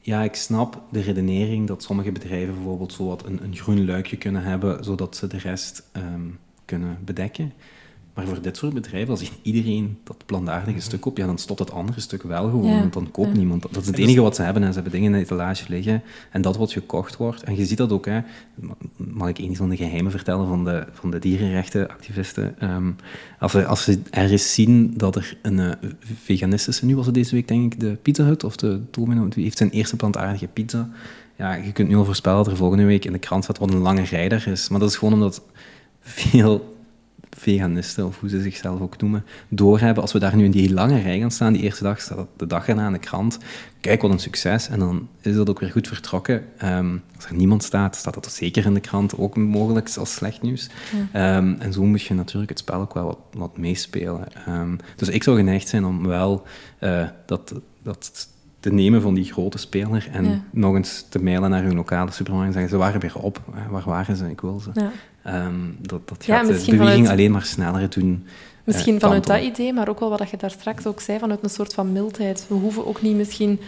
[0.00, 4.16] ja, ik snap de redenering dat sommige bedrijven bijvoorbeeld zo wat een, een groen luikje
[4.16, 7.52] kunnen hebben, zodat ze de rest um, kunnen bedekken.
[8.14, 11.70] Maar voor dit soort bedrijven, als iedereen dat plantaardige stuk koopt, ja, dan stopt het
[11.70, 12.78] andere stuk wel gewoon, ja.
[12.78, 13.36] want dan koopt ja.
[13.36, 13.62] niemand.
[13.62, 16.02] Dat is het enige wat ze hebben en ze hebben dingen in de etalage liggen
[16.30, 17.42] en dat wat gekocht wordt.
[17.42, 18.20] En je ziet dat ook, hè.
[18.96, 22.56] mag ik een van de geheimen vertellen van de, van de dierenrechtenactivisten.
[22.62, 22.96] Um,
[23.38, 25.70] als, ze, als ze ergens zien dat er een uh,
[26.02, 29.44] veganistische, nu was het deze week denk ik de Pizza Hut of de Domino, die
[29.44, 30.90] heeft zijn eerste plantaardige pizza.
[31.36, 33.72] Ja, je kunt nu al voorspellen dat er volgende week in de krant staat wat
[33.72, 34.68] een lange rijder is.
[34.68, 35.42] Maar dat is gewoon omdat
[36.00, 36.73] veel
[37.36, 40.02] veganisten, of hoe ze zichzelf ook noemen, doorhebben.
[40.02, 42.46] Als we daar nu in die lange rij gaan staan, die eerste dag staat de
[42.46, 43.38] dag erna in de krant.
[43.80, 44.68] Kijk, wat een succes.
[44.68, 46.44] En dan is dat ook weer goed vertrokken.
[46.64, 50.42] Um, als er niemand staat, staat dat zeker in de krant, ook mogelijk als slecht
[50.42, 50.68] nieuws.
[51.12, 51.36] Ja.
[51.36, 54.26] Um, en zo moet je natuurlijk het spel ook wel wat, wat meespelen.
[54.48, 56.42] Um, dus ik zou geneigd zijn om wel
[56.80, 58.28] uh, dat, dat
[58.60, 60.42] te nemen van die grote speler en ja.
[60.50, 63.84] nog eens te mailen naar hun lokale supermarkt en zeggen ze waren weer op, waar
[63.84, 64.70] waren ze, ik wil ze.
[64.74, 64.90] Ja.
[65.26, 68.26] Um, dat, dat gaat ja, de beweging vanuit, alleen maar sneller doen.
[68.64, 71.42] Misschien uh, vanuit dat idee, maar ook wel wat je daar straks ook zei, vanuit
[71.42, 72.44] een soort van mildheid.
[72.48, 73.60] We hoeven ook niet misschien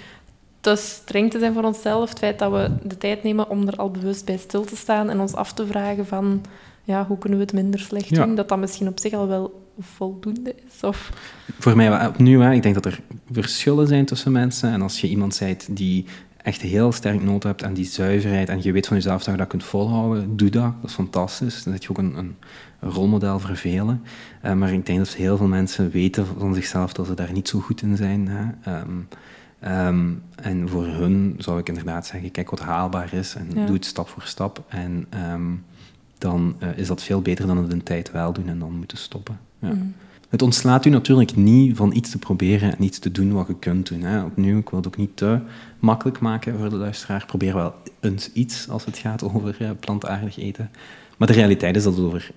[0.60, 2.08] te streng te zijn voor onszelf.
[2.08, 5.10] Het feit dat we de tijd nemen om er al bewust bij stil te staan
[5.10, 6.42] en ons af te vragen van
[6.84, 9.64] ja, hoe kunnen we het minder slecht doen, dat dat misschien op zich al wel
[9.80, 10.82] voldoende is?
[10.82, 11.12] Of...
[11.58, 13.00] Voor mij opnieuw, hè, ik denk dat er
[13.30, 14.70] verschillen zijn tussen mensen.
[14.70, 16.06] En als je iemand bent die
[16.46, 19.40] echt heel sterk nood hebt aan die zuiverheid en je weet van jezelf dat je
[19.40, 20.72] dat kunt volhouden, doe dat.
[20.80, 21.62] Dat is fantastisch.
[21.62, 22.36] Dan zet je ook een, een
[22.80, 24.02] rolmodel voor velen.
[24.44, 27.48] Uh, maar ik denk dat heel veel mensen weten van zichzelf dat ze daar niet
[27.48, 28.28] zo goed in zijn.
[28.28, 28.78] Hè.
[28.80, 29.08] Um,
[29.64, 33.66] um, en voor hun zou ik inderdaad zeggen, kijk wat haalbaar is en ja.
[33.66, 34.64] doe het stap voor stap.
[34.68, 35.64] En um,
[36.18, 38.98] dan uh, is dat veel beter dan het een tijd wel doen en dan moeten
[38.98, 39.38] stoppen.
[39.58, 39.72] Ja.
[39.72, 39.94] Mm.
[40.28, 43.58] Het ontslaat u natuurlijk niet van iets te proberen en iets te doen wat je
[43.58, 44.00] kunt doen.
[44.02, 44.22] Hè.
[44.22, 45.40] Opnieuw, ik wil het ook niet te
[45.78, 47.24] makkelijk maken voor de luisteraar.
[47.26, 50.70] Probeer wel eens iets als het gaat over uh, plantaardig eten.
[51.16, 52.30] Maar de realiteit is dat het, over,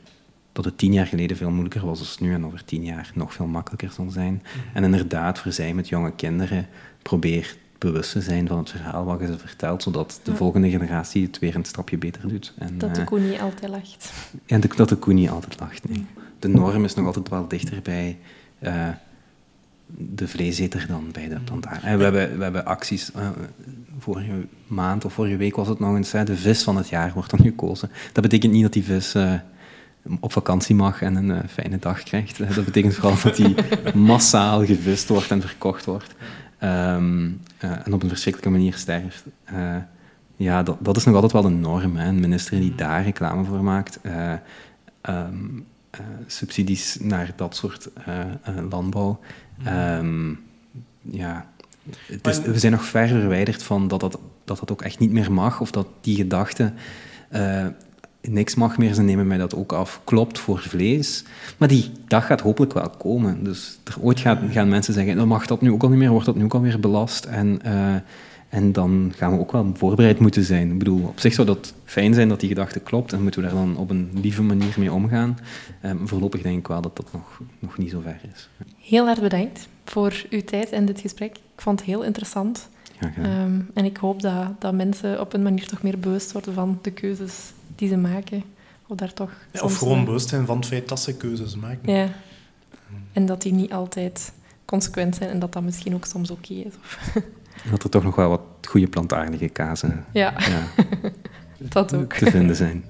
[0.52, 3.34] dat het tien jaar geleden veel moeilijker was dan nu en over tien jaar nog
[3.34, 4.34] veel makkelijker zal zijn.
[4.44, 4.78] Mhm.
[4.78, 6.68] En inderdaad, voor zij met jonge kinderen,
[7.02, 10.38] probeer bewust te zijn van het verhaal wat je ze vertelt, zodat de Ja.
[10.38, 12.54] volgende generatie het weer een stapje beter doet.
[12.58, 14.14] En, Dat de eh, koe niet altijd lacht.
[14.46, 15.90] en de, dat de koe niet altijd lacht.
[15.90, 16.06] Nee.
[16.40, 18.18] De norm is nog altijd wel dichter bij
[18.60, 18.88] eh,
[19.88, 21.84] de vleeseter dan bij de plantaar.
[21.84, 23.12] En we hebben, we hebben acties.
[23.12, 23.30] eh,
[24.00, 24.32] vorige
[24.68, 26.12] maand of vorige week was het nog eens.
[26.12, 27.90] de vis van het jaar wordt dan gekozen.
[28.14, 29.34] Dat betekent niet dat die vis eh,
[30.20, 32.40] op vakantie mag en een eh, fijne dag krijgt.
[32.40, 33.56] Eh, Dat betekent vooral dat die
[33.94, 36.16] massaal gevist wordt en verkocht wordt.
[36.58, 39.24] Ehm, eh, en op een verschrikkelijke manier sterft.
[39.44, 39.76] Eh,
[40.36, 41.96] ja, dat, dat is nog altijd wel de norm.
[41.96, 42.08] Hè.
[42.08, 44.00] Een minister die daar reclame voor maakt.
[44.02, 44.34] eh,
[45.90, 49.20] eh, subsidies naar dat soort eh, eh, landbouw.
[49.64, 50.30] Ehm,
[51.02, 51.46] ja,
[52.06, 55.00] het is, Maar- we zijn nog ver verwijderd van dat dat, dat dat ook echt
[55.00, 56.74] niet meer mag, of dat die gedachte
[58.22, 61.24] niks mag meer, ze nemen mij dat ook af, klopt voor vlees.
[61.58, 63.44] Maar die dag gaat hopelijk wel komen.
[63.44, 66.10] Dus er, ooit gaat, gaan mensen zeggen, dan mag dat nu ook al niet meer,
[66.10, 67.26] wordt dat nu ook alweer belast.
[67.26, 67.62] En,
[68.50, 70.72] en dan gaan we ook wel voorbereid moeten zijn.
[70.72, 73.48] Ik bedoel, op zich zou dat fijn zijn dat die gedachte klopt en moeten we
[73.48, 75.40] daar dan op een lieve manier mee omgaan.
[75.82, 78.50] Eh, maar voorlopig denk ik wel dat dat nog, nog niet zo ver is.
[78.78, 81.36] Heel erg bedankt voor uw tijd en dit gesprek.
[81.36, 82.70] Ik vond het heel interessant.
[83.00, 86.80] Ehm, en ik hoop dat, dat mensen op een manier toch meer bewust worden van
[86.82, 88.44] de keuzes die ze maken.
[88.88, 91.94] Of daar toch Ja, of gewoon bewust zijn van het feit dat ze keuzes maken.
[91.94, 92.08] Ja.
[93.14, 94.32] En dat die niet altijd
[94.66, 96.74] consequent zijn en dat dat misschien ook soms oké is.
[97.70, 100.84] Dat er toch nog wel wat goede plantaardige kazen ja, ja,
[101.58, 102.14] dat ook.
[102.14, 102.84] te vinden zijn.